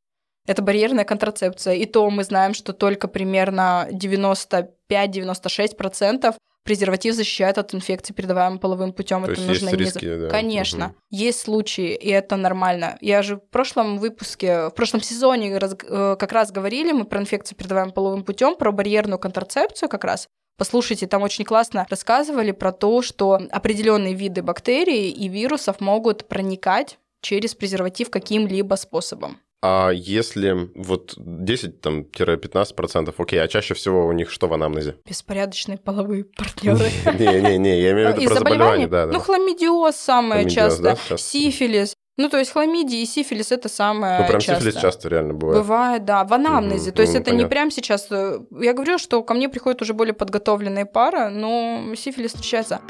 Это 0.47 0.61
барьерная 0.61 1.05
контрацепция. 1.05 1.75
И 1.75 1.85
то 1.85 2.09
мы 2.09 2.23
знаем, 2.23 2.53
что 2.53 2.73
только 2.73 3.07
примерно 3.07 3.87
95-96% 3.91 6.35
презерватив 6.63 7.15
защищает 7.15 7.57
от 7.57 7.73
инфекций, 7.73 8.13
передаваемых 8.15 8.59
половым 8.61 8.93
путем. 8.93 9.23
То 9.23 9.31
Это 9.31 9.41
есть 9.41 9.47
нужно 9.47 9.69
есть 9.69 9.77
не 9.79 9.85
риски, 9.85 10.05
за- 10.05 10.17
да. 10.21 10.29
Конечно. 10.29 10.85
Мгм. 10.87 10.95
Есть 11.09 11.39
случаи, 11.41 11.93
и 11.95 12.09
это 12.09 12.35
нормально. 12.35 12.97
Я 13.01 13.21
же 13.21 13.35
в 13.37 13.49
прошлом 13.49 13.97
выпуске, 13.97 14.67
в 14.67 14.71
прошлом 14.71 15.01
сезоне 15.01 15.57
раз- 15.57 15.75
э, 15.83 16.15
как 16.19 16.31
раз 16.31 16.51
говорили 16.51 16.91
мы 16.91 17.05
про 17.05 17.19
инфекцию, 17.19 17.57
передаваемую 17.57 17.93
половым 17.93 18.23
путем, 18.23 18.55
про 18.55 18.71
барьерную 18.71 19.19
контрацепцию 19.19 19.89
как 19.89 20.03
раз. 20.03 20.27
Послушайте, 20.57 21.07
там 21.07 21.23
очень 21.23 21.43
классно 21.45 21.87
рассказывали 21.89 22.51
про 22.51 22.71
то, 22.71 23.01
что 23.01 23.39
определенные 23.51 24.13
виды 24.13 24.43
бактерий 24.43 25.09
и 25.09 25.27
вирусов 25.27 25.79
могут 25.79 26.27
проникать 26.27 26.99
через 27.21 27.55
презерватив 27.55 28.09
каким-либо 28.11 28.75
способом. 28.75 29.39
А 29.63 29.91
если 29.91 30.69
вот 30.75 31.15
10-15%, 31.17 33.13
окей, 33.17 33.41
а 33.43 33.47
чаще 33.47 33.73
всего 33.75 34.07
у 34.07 34.11
них 34.11 34.31
что 34.31 34.47
в 34.47 34.53
анамнезе? 34.53 34.95
Беспорядочные 35.05 35.77
половые 35.77 36.23
партнеры. 36.23 36.79
Не-не-не, 37.19 37.79
я 37.81 37.91
имею 37.91 38.13
в 38.13 38.17
виду 38.17 38.27
про 38.27 38.35
заболевание, 38.35 38.87
да. 38.87 39.05
Ну, 39.05 39.19
хламидиоз 39.19 39.95
самое 39.95 40.49
часто, 40.49 40.97
сифилис. 41.17 41.93
Ну, 42.17 42.27
то 42.29 42.37
есть 42.37 42.51
хламидия 42.51 43.01
и 43.01 43.05
сифилис 43.05 43.51
это 43.51 43.69
самое 43.69 44.19
Ну, 44.21 44.27
прям 44.27 44.41
часто. 44.41 44.61
сифилис 44.63 44.81
часто 44.81 45.09
реально 45.09 45.33
бывает. 45.33 45.61
Бывает, 45.61 46.05
да, 46.05 46.23
в 46.23 46.33
анамнезе. 46.33 46.87
Мгм, 46.89 46.95
То 46.95 47.01
есть 47.03 47.13
ну, 47.13 47.19
это 47.19 47.31
не 47.31 47.37
понятно. 47.37 47.49
прям 47.49 47.71
сейчас... 47.71 48.07
э, 48.11 48.39
Я 48.59 48.73
говорю, 48.73 48.97
что 48.97 49.23
ко 49.23 49.33
мне 49.33 49.47
приходят 49.47 49.81
уже 49.81 49.93
более 49.93 50.13
подготовленные 50.13 50.85
пары, 50.85 51.29
но 51.29 51.93
сифилис 51.95 52.33
встречается. 52.33 52.81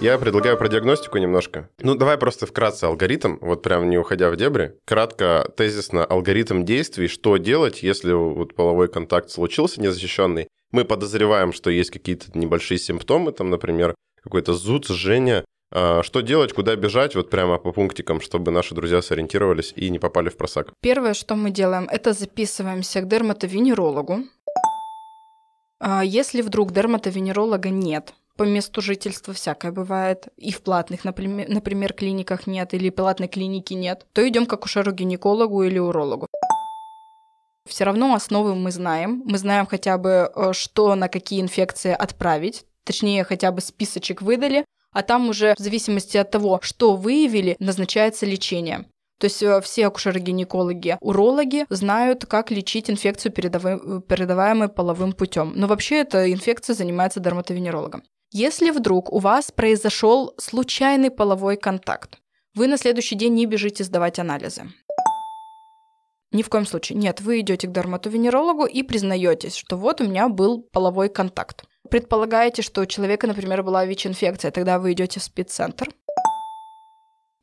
Я 0.00 0.16
предлагаю 0.16 0.56
про 0.56 0.68
диагностику 0.68 1.18
немножко. 1.18 1.68
Ну, 1.78 1.94
давай 1.94 2.16
просто 2.16 2.46
вкратце 2.46 2.84
алгоритм, 2.86 3.36
вот 3.42 3.62
прям 3.62 3.90
не 3.90 3.98
уходя 3.98 4.30
в 4.30 4.36
дебри. 4.36 4.72
Кратко, 4.86 5.52
тезисно, 5.58 6.06
алгоритм 6.06 6.64
действий, 6.64 7.06
что 7.06 7.36
делать, 7.36 7.82
если 7.82 8.12
вот 8.12 8.54
половой 8.54 8.88
контакт 8.88 9.28
случился 9.30 9.78
незащищенный. 9.82 10.48
Мы 10.72 10.86
подозреваем, 10.86 11.52
что 11.52 11.68
есть 11.68 11.90
какие-то 11.90 12.26
небольшие 12.32 12.78
симптомы, 12.78 13.32
там, 13.32 13.50
например, 13.50 13.94
какой-то 14.22 14.54
зуд, 14.54 14.86
жжение. 14.88 15.44
А, 15.70 16.02
Что 16.02 16.22
делать, 16.22 16.54
куда 16.54 16.74
бежать, 16.76 17.14
вот 17.14 17.28
прямо 17.28 17.58
по 17.58 17.70
пунктикам, 17.70 18.22
чтобы 18.22 18.50
наши 18.50 18.74
друзья 18.74 19.02
сориентировались 19.02 19.74
и 19.76 19.90
не 19.90 19.98
попали 19.98 20.30
в 20.30 20.36
просак. 20.38 20.72
Первое, 20.80 21.12
что 21.12 21.36
мы 21.36 21.50
делаем, 21.50 21.86
это 21.90 22.14
записываемся 22.14 23.02
к 23.02 23.08
дерматовенерологу. 23.08 24.20
А 25.78 26.02
Если 26.02 26.40
вдруг 26.40 26.72
дерматовенеролога 26.72 27.68
нет, 27.68 28.14
по 28.40 28.44
месту 28.44 28.80
жительства 28.80 29.34
всякое 29.34 29.70
бывает, 29.70 30.28
и 30.38 30.50
в 30.50 30.62
платных, 30.62 31.04
например, 31.04 31.46
например, 31.50 31.92
клиниках 31.92 32.46
нет, 32.46 32.72
или 32.72 32.88
платной 32.88 33.28
клиники 33.28 33.74
нет, 33.74 34.06
то 34.14 34.26
идем 34.26 34.46
к 34.46 34.52
акушеру-гинекологу 34.54 35.62
или 35.62 35.78
урологу. 35.78 36.26
Все 37.68 37.84
равно 37.84 38.14
основы 38.14 38.54
мы 38.54 38.70
знаем. 38.70 39.22
Мы 39.26 39.36
знаем 39.36 39.66
хотя 39.66 39.98
бы, 39.98 40.32
э, 40.34 40.52
что 40.54 40.94
на 40.94 41.08
какие 41.08 41.42
инфекции 41.42 41.92
отправить. 41.92 42.64
Точнее, 42.84 43.24
хотя 43.24 43.52
бы 43.52 43.60
списочек 43.60 44.22
выдали. 44.22 44.64
А 44.92 45.02
там 45.02 45.28
уже 45.28 45.54
в 45.58 45.62
зависимости 45.62 46.16
от 46.16 46.30
того, 46.30 46.60
что 46.62 46.96
выявили, 46.96 47.56
назначается 47.58 48.24
лечение. 48.24 48.86
То 49.18 49.26
есть 49.26 49.42
э, 49.42 49.60
все 49.60 49.86
акушеры-гинекологи, 49.86 50.96
урологи 51.02 51.66
знают, 51.68 52.24
как 52.24 52.50
лечить 52.50 52.88
инфекцию, 52.88 53.32
передавы- 53.32 54.00
передаваемую 54.00 54.70
половым 54.70 55.12
путем. 55.12 55.52
Но 55.54 55.66
вообще 55.66 55.96
эта 55.96 56.32
инфекция 56.32 56.74
занимается 56.74 57.20
дерматовенерологом. 57.20 58.02
Если 58.32 58.70
вдруг 58.70 59.12
у 59.12 59.18
вас 59.18 59.50
произошел 59.50 60.34
случайный 60.38 61.10
половой 61.10 61.56
контакт, 61.56 62.18
вы 62.54 62.68
на 62.68 62.76
следующий 62.76 63.16
день 63.16 63.34
не 63.34 63.44
бежите 63.44 63.82
сдавать 63.82 64.20
анализы. 64.20 64.70
Ни 66.30 66.42
в 66.42 66.48
коем 66.48 66.64
случае. 66.64 66.96
Нет, 66.96 67.20
вы 67.20 67.40
идете 67.40 67.66
к 67.66 67.72
дерматовенерологу 67.72 68.66
и 68.66 68.84
признаетесь, 68.84 69.56
что 69.56 69.76
вот 69.76 70.00
у 70.00 70.04
меня 70.04 70.28
был 70.28 70.62
половой 70.62 71.08
контакт. 71.08 71.64
Предполагаете, 71.90 72.62
что 72.62 72.82
у 72.82 72.86
человека, 72.86 73.26
например, 73.26 73.64
была 73.64 73.84
ВИЧ-инфекция, 73.84 74.52
тогда 74.52 74.78
вы 74.78 74.92
идете 74.92 75.18
в 75.18 75.24
спеццентр. 75.24 75.88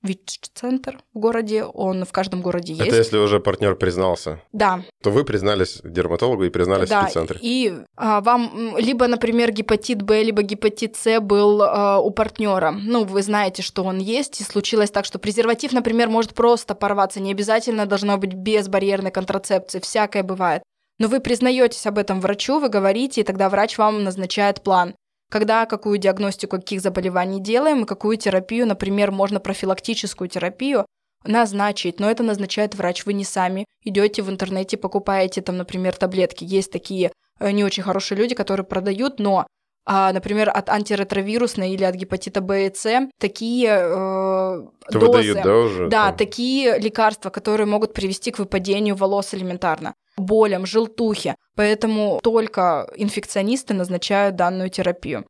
ВИЧ-центр 0.03 0.99
в 1.13 1.19
городе, 1.19 1.63
он 1.63 2.05
в 2.05 2.11
каждом 2.11 2.41
городе 2.41 2.73
есть. 2.73 2.87
Это 2.87 2.97
если 2.97 3.17
уже 3.17 3.39
партнер 3.39 3.75
признался, 3.75 4.41
Да, 4.53 4.81
то 5.03 5.09
вы 5.09 5.23
признались 5.23 5.81
дерматологу 5.83 6.43
и 6.43 6.49
признались 6.49 6.87
в 6.87 6.91
да. 6.91 7.03
спеццентре. 7.03 7.39
И 7.41 7.73
а, 7.95 8.21
вам 8.21 8.75
либо, 8.77 9.07
например, 9.07 9.51
гепатит 9.51 10.01
Б, 10.01 10.23
либо 10.23 10.43
гепатит 10.43 10.95
С 10.95 11.19
был 11.19 11.61
а, 11.61 11.99
у 11.99 12.11
партнера. 12.11 12.71
Ну, 12.71 13.05
вы 13.05 13.21
знаете, 13.23 13.61
что 13.63 13.83
он 13.83 13.97
есть, 13.97 14.39
и 14.39 14.43
случилось 14.43 14.91
так, 14.91 15.05
что 15.05 15.19
презерватив, 15.19 15.73
например, 15.73 16.09
может 16.09 16.33
просто 16.33 16.75
порваться. 16.75 17.19
Не 17.19 17.31
обязательно 17.31 17.85
должно 17.85 18.17
быть 18.17 18.33
без 18.33 18.67
барьерной 18.67 19.11
контрацепции, 19.11 19.79
всякое 19.79 20.23
бывает. 20.23 20.61
Но 20.99 21.07
вы 21.07 21.19
признаетесь 21.19 21.85
об 21.85 21.97
этом 21.97 22.21
врачу, 22.21 22.59
вы 22.59 22.69
говорите, 22.69 23.21
и 23.21 23.23
тогда 23.23 23.49
врач 23.49 23.77
вам 23.77 24.03
назначает 24.03 24.61
план. 24.61 24.95
Когда, 25.29 25.65
какую 25.65 25.97
диагностику 25.97 26.57
каких 26.57 26.81
заболеваний 26.81 27.41
делаем, 27.41 27.83
и 27.83 27.87
какую 27.87 28.17
терапию, 28.17 28.65
например, 28.65 29.11
можно 29.11 29.39
профилактическую 29.39 30.29
терапию 30.29 30.85
назначить, 31.25 31.99
но 31.99 32.09
это 32.09 32.23
назначает 32.23 32.75
врач, 32.75 33.05
вы 33.05 33.13
не 33.13 33.25
сами. 33.25 33.65
Идете 33.83 34.21
в 34.21 34.29
интернете, 34.29 34.77
покупаете 34.77 35.41
там, 35.41 35.57
например, 35.57 35.95
таблетки. 35.95 36.45
Есть 36.45 36.71
такие 36.71 37.11
э, 37.39 37.51
не 37.51 37.63
очень 37.63 37.83
хорошие 37.83 38.17
люди, 38.17 38.35
которые 38.35 38.65
продают, 38.65 39.19
но 39.19 39.47
а, 39.89 40.11
например, 40.11 40.49
от 40.53 40.67
антиретровирусной 40.67 41.71
или 41.71 41.85
от 41.85 41.95
гепатита 41.95 42.41
Б 42.41 42.67
и 42.67 42.73
С 42.75 43.07
такие 43.19 43.69
э, 43.69 44.67
Это 44.89 44.99
дозы, 44.99 45.33
выдают, 45.33 45.43
да, 45.43 45.55
уже? 45.55 45.87
да, 45.87 46.07
там? 46.07 46.17
такие 46.17 46.77
лекарства, 46.77 47.29
которые 47.29 47.67
могут 47.67 47.93
привести 47.93 48.31
к 48.31 48.39
выпадению 48.39 48.95
волос 48.95 49.33
элементарно, 49.33 49.93
болям, 50.17 50.65
желтухе. 50.65 51.35
Поэтому 51.55 52.19
только 52.21 52.87
инфекционисты 52.95 53.73
назначают 53.73 54.35
данную 54.35 54.69
терапию. 54.69 55.25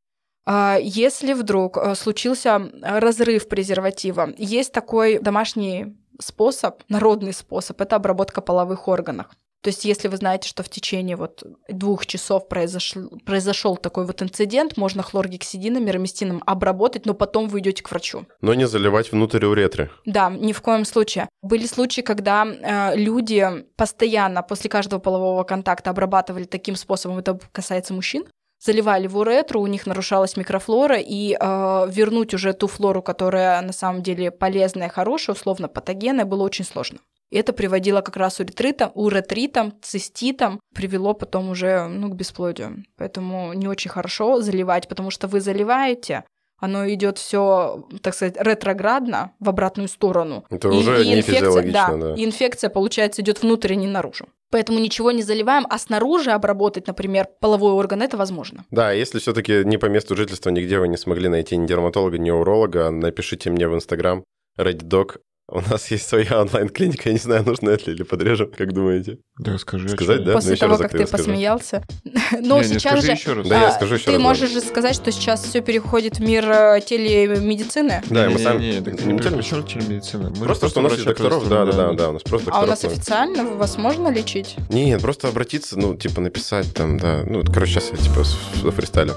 А, 0.46 0.78
Если 0.82 1.34
вдруг 1.34 1.78
э, 1.78 1.96
случился 1.96 2.72
разрыв 2.82 3.48
презерватива, 3.48 4.34
есть 4.38 4.72
такой 4.72 5.20
домашний 5.20 5.98
способ, 6.20 6.84
народный 6.90 7.34
способ, 7.34 7.82
это 7.82 7.98
обработка 7.98 8.42
половых 8.42 8.88
органов. 8.88 9.28
То 9.62 9.70
есть, 9.70 9.86
если 9.86 10.08
вы 10.08 10.18
знаете, 10.18 10.48
что 10.48 10.64
в 10.64 10.70
течение 10.70 11.16
вот 11.16 11.44
двух 11.68 12.06
часов 12.06 12.48
произошел, 12.48 13.10
произошел 13.26 13.76
такой 13.76 14.06
вот 14.06 14.22
инцидент, 14.22 14.78
можно 14.78 15.04
хлоргексидином, 15.04 15.84
мироместином 15.86 16.44
обработать, 16.46 17.06
но 17.06 17.14
потом 17.14 17.48
вы 17.48 17.60
идете 17.60 17.84
к 17.84 17.90
врачу. 17.90 18.26
Но 18.42 18.54
не 18.54 18.68
заливать 18.68 19.12
внутрь 19.12 19.46
уретры. 19.46 19.90
Да, 20.06 20.30
ни 20.30 20.54
в 20.54 20.62
коем 20.62 20.86
случае. 20.86 21.28
Были 21.42 21.66
случаи, 21.66 22.02
когда 22.02 22.46
э, 22.46 22.96
люди 22.96 23.66
постоянно 23.76 24.44
после 24.44 24.70
каждого 24.70 25.00
полового 25.00 25.44
контакта 25.44 25.90
обрабатывали 25.90 26.44
таким 26.44 26.76
способом, 26.76 27.18
это 27.18 27.40
касается 27.52 27.94
мужчин, 27.94 28.26
заливали 28.60 29.08
в 29.08 29.18
уретру, 29.18 29.62
у 29.62 29.68
них 29.68 29.86
нарушалась 29.86 30.38
микрофлора, 30.38 30.98
и 30.98 31.34
э, 31.34 31.88
вернуть 31.90 32.34
уже 32.34 32.54
ту 32.54 32.68
флору, 32.68 33.02
которая 33.02 33.62
на 33.62 33.74
самом 33.74 34.04
деле 34.04 34.32
полезная, 34.32 34.90
хорошая, 34.90 35.36
условно 35.36 35.68
патогенная, 35.68 36.26
было 36.26 36.44
очень 36.44 36.66
сложно. 36.66 37.00
И 37.30 37.38
это 37.38 37.54
приводило 37.54 38.02
как 38.02 38.16
раз 38.16 38.40
уретритам, 38.40 38.92
уретритам, 38.94 39.74
циститам, 39.82 40.60
привело 40.74 41.14
потом 41.14 41.50
уже 41.50 41.88
ну, 41.88 42.10
к 42.10 42.16
бесплодию. 42.16 42.84
Поэтому 42.96 43.54
не 43.54 43.68
очень 43.68 43.92
хорошо 43.92 44.42
заливать, 44.42 44.88
потому 44.88 45.12
что 45.12 45.28
вы 45.28 45.42
заливаете, 45.42 46.24
оно 46.60 46.90
идет 46.90 47.18
все, 47.18 47.88
так 48.02 48.16
сказать, 48.16 48.36
ретроградно 48.40 49.34
в 49.40 49.50
обратную 49.50 49.88
сторону. 49.88 50.46
Это 50.50 50.70
уже 50.70 51.06
не 51.06 51.20
инфекция, 51.20 51.36
физиологично, 51.36 52.00
да. 52.00 52.16
И 52.16 52.26
инфекция, 52.26 52.70
получается, 52.70 53.22
идет 53.22 53.42
внутрь, 53.42 53.74
а 53.74 53.76
не 53.76 53.88
наружу. 53.88 54.28
Поэтому 54.50 54.80
ничего 54.80 55.12
не 55.12 55.22
заливаем, 55.24 55.68
а 55.70 55.78
снаружи 55.78 56.32
обработать, 56.32 56.88
например, 56.88 57.28
половой 57.42 57.74
орган, 57.74 58.02
это 58.02 58.18
возможно. 58.18 58.66
Да, 58.72 58.92
если 58.92 59.20
все-таки 59.20 59.64
не 59.66 59.78
по 59.78 59.88
месту 59.88 60.16
жительства 60.16 60.50
нигде 60.50 60.80
вы 60.80 60.88
не 60.88 60.98
смогли 60.98 61.28
найти 61.28 61.58
ни 61.58 61.68
дерматолога, 61.68 62.18
ни 62.18 62.32
уролога, 62.32 62.90
напишите 62.90 63.50
мне 63.50 63.68
в 63.68 63.76
Инстаграм 63.76 64.24
RedDoc. 64.58 65.18
У 65.50 65.62
нас 65.62 65.90
есть 65.92 66.10
своя 66.10 66.42
онлайн-клиника, 66.42 67.04
я 67.06 67.14
не 67.14 67.20
знаю, 67.20 67.46
нужно 67.46 67.70
это 67.70 67.90
ли 67.90 67.96
или 67.96 68.04
подрежем, 68.04 68.52
как 68.52 68.74
думаете? 68.74 69.20
Да, 69.40 69.58
скажи. 69.58 69.88
Сказать, 69.88 70.26
да? 70.26 70.34
После 70.34 70.52
Ну, 70.52 70.58
того, 70.58 70.78
как 70.78 70.92
ты 70.92 70.98
я 71.00 71.08
скажу. 71.08 71.24
посмеялся. 71.24 71.86
Не, 72.04 72.64
сейчас 72.66 72.82
скажи 72.82 73.06
же... 73.08 73.12
еще 73.14 73.34
раз. 73.34 73.48
Да, 73.48 73.62
я 73.62 73.68
а, 73.70 73.72
скажу 73.72 73.96
еще 73.96 74.06
Ты 74.06 74.12
раз, 74.12 74.22
можешь 74.22 74.52
же 74.52 74.60
сказать, 74.60 74.96
что 74.96 75.10
сейчас 75.10 75.46
все 75.46 75.62
переходит 75.62 76.18
в 76.18 76.22
мир 76.22 76.44
э, 76.50 76.82
телемедицины, 76.86 78.04
Да, 78.10 78.30
мы 78.30 78.40
сами... 78.40 78.60
не, 78.60 78.80
не, 78.80 79.20
телемедицина. 79.20 80.32
Просто, 80.32 80.68
что 80.68 80.82
у 80.82 80.84
нас 80.84 80.94
есть 80.94 81.06
докторов, 81.06 81.48
да, 81.48 81.66
да, 81.66 81.72
да, 81.72 81.94
да, 81.94 82.10
у 82.10 82.14
нас 82.14 82.24
просто 82.24 82.52
а 82.52 82.64
у 82.64 82.66
нас 82.66 82.84
официально 82.84 83.46
вас 83.46 83.78
можно 83.78 84.10
лечить? 84.10 84.58
Нет, 84.68 85.02
просто 85.02 85.30
обратиться, 85.30 85.80
ну, 85.80 85.96
типа, 85.96 86.20
написать 86.20 86.74
там, 86.74 86.98
да. 86.98 87.24
Ну, 87.26 87.46
короче, 87.46 87.80
сейчас 87.80 87.92
я, 87.92 87.98
типа, 87.98 88.72
фристайлю. 88.72 89.16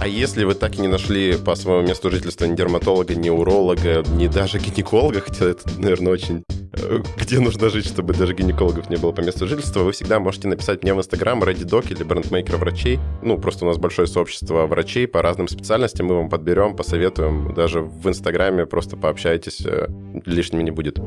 А 0.00 0.06
если 0.06 0.44
вы 0.44 0.54
так 0.54 0.76
и 0.76 0.80
не 0.80 0.88
нашли 0.88 1.36
по 1.36 1.54
своему 1.54 1.86
месту 1.86 2.10
жительства 2.10 2.46
ни 2.46 2.56
дерматолога, 2.56 3.14
ни 3.14 3.28
уролога, 3.28 4.02
ни 4.16 4.28
даже 4.28 4.58
гинеколога, 4.58 5.20
хотя 5.20 5.44
это, 5.44 5.68
наверное, 5.76 6.14
очень... 6.14 6.42
э, 6.72 7.02
Где 7.18 7.38
нужно 7.38 7.68
жить, 7.68 7.86
чтобы 7.86 8.14
даже 8.14 8.32
гинекологов 8.32 8.88
не 8.88 8.96
было 8.96 9.12
по 9.12 9.20
месту 9.20 9.46
жительства, 9.46 9.80
вы 9.80 9.92
всегда 9.92 10.18
можете 10.18 10.48
написать 10.48 10.82
мне 10.82 10.94
в 10.94 10.98
Инстаграм 10.98 11.42
ради 11.44 11.64
док 11.66 11.90
или 11.90 12.02
брендмейкера 12.02 12.56
врачей. 12.56 12.98
Ну, 13.22 13.36
просто 13.36 13.66
у 13.66 13.68
нас 13.68 13.76
большое 13.76 14.08
сообщество 14.08 14.66
врачей 14.66 15.06
по 15.06 15.20
разным 15.20 15.48
специальностям, 15.48 16.06
мы 16.06 16.16
вам 16.16 16.30
подберем, 16.30 16.76
посоветуем. 16.76 17.52
Даже 17.54 17.82
в 17.82 18.08
Инстаграме 18.08 18.64
просто 18.64 18.96
пообщайтесь, 18.96 19.60
э, 19.66 19.86
лишним 20.24 20.64
не 20.64 20.70
будет. 20.70 20.98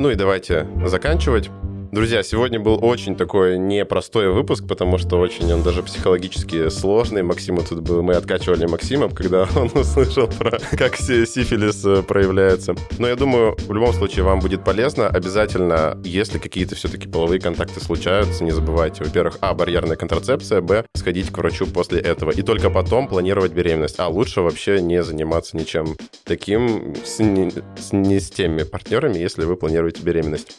Ну 0.00 0.10
и 0.10 0.14
давайте 0.14 0.68
заканчивать. 0.86 1.50
Друзья, 1.90 2.22
сегодня 2.22 2.60
был 2.60 2.78
очень 2.84 3.16
такой 3.16 3.56
непростой 3.56 4.30
выпуск, 4.30 4.66
потому 4.68 4.98
что 4.98 5.16
очень 5.18 5.50
он 5.50 5.62
даже 5.62 5.82
психологически 5.82 6.68
сложный. 6.68 7.22
Максиму 7.22 7.62
тут 7.62 7.80
был, 7.80 8.02
мы 8.02 8.12
откачивали 8.12 8.66
Максима, 8.66 9.08
когда 9.08 9.48
он 9.56 9.70
услышал 9.74 10.28
про 10.28 10.58
как 10.76 10.96
си- 10.96 11.24
сифилис 11.24 11.82
э, 11.86 12.02
проявляется. 12.02 12.74
Но 12.98 13.08
я 13.08 13.16
думаю, 13.16 13.56
в 13.66 13.72
любом 13.72 13.94
случае 13.94 14.24
вам 14.24 14.40
будет 14.40 14.64
полезно. 14.64 15.08
Обязательно, 15.08 15.98
если 16.04 16.38
какие-то 16.38 16.74
все-таки 16.74 17.08
половые 17.08 17.40
контакты 17.40 17.80
случаются, 17.80 18.44
не 18.44 18.50
забывайте, 18.50 19.02
во-первых, 19.02 19.38
а, 19.40 19.54
барьерная 19.54 19.96
контрацепция, 19.96 20.60
б, 20.60 20.84
сходить 20.94 21.30
к 21.30 21.38
врачу 21.38 21.66
после 21.66 22.00
этого. 22.00 22.32
И 22.32 22.42
только 22.42 22.68
потом 22.68 23.08
планировать 23.08 23.52
беременность. 23.52 23.98
А 23.98 24.08
лучше 24.08 24.42
вообще 24.42 24.82
не 24.82 25.02
заниматься 25.02 25.56
ничем 25.56 25.96
таким 26.24 26.94
с 27.02 27.18
не 27.18 27.50
с, 27.50 27.92
не 27.92 28.20
с 28.20 28.28
теми 28.28 28.64
партнерами, 28.64 29.16
если 29.16 29.46
вы 29.46 29.56
планируете 29.56 30.02
беременность. 30.02 30.58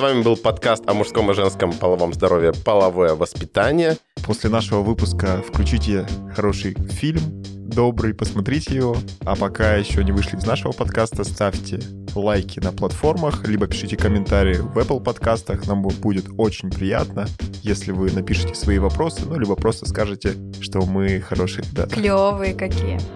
Вами 0.00 0.22
был 0.22 0.36
подкаст 0.36 0.88
о 0.88 0.94
мужском 0.94 1.30
и 1.30 1.34
женском 1.34 1.72
половом 1.72 2.12
здоровье 2.14 2.52
«Половое 2.64 3.14
воспитание». 3.14 3.96
После 4.24 4.48
нашего 4.50 4.80
выпуска 4.82 5.42
включите 5.46 6.06
хороший 6.34 6.74
фильм, 6.74 7.42
добрый, 7.70 8.14
посмотрите 8.14 8.74
его. 8.74 8.96
А 9.24 9.36
пока 9.36 9.76
еще 9.76 10.02
не 10.04 10.12
вышли 10.12 10.36
из 10.36 10.46
нашего 10.46 10.72
подкаста, 10.72 11.24
ставьте 11.24 11.80
лайки 12.14 12.58
на 12.60 12.72
платформах, 12.72 13.46
либо 13.46 13.66
пишите 13.66 13.96
комментарии 13.96 14.56
в 14.56 14.76
Apple 14.78 15.02
подкастах. 15.02 15.66
Нам 15.66 15.84
бу- 15.86 15.94
будет 16.00 16.26
очень 16.38 16.70
приятно, 16.70 17.26
если 17.62 17.92
вы 17.92 18.10
напишите 18.10 18.54
свои 18.54 18.78
вопросы, 18.78 19.22
ну, 19.26 19.38
либо 19.38 19.54
просто 19.54 19.86
скажете, 19.86 20.34
что 20.60 20.80
мы 20.82 21.20
хорошие 21.20 21.64
ребята. 21.70 21.94
Клевые 21.94 22.54
какие. 22.54 23.00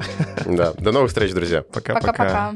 Да, 0.47 0.72
до 0.74 0.93
новых 0.93 1.09
встреч, 1.09 1.32
друзья. 1.32 1.62
Пока-пока. 1.62 2.12
Пока-пока. 2.12 2.55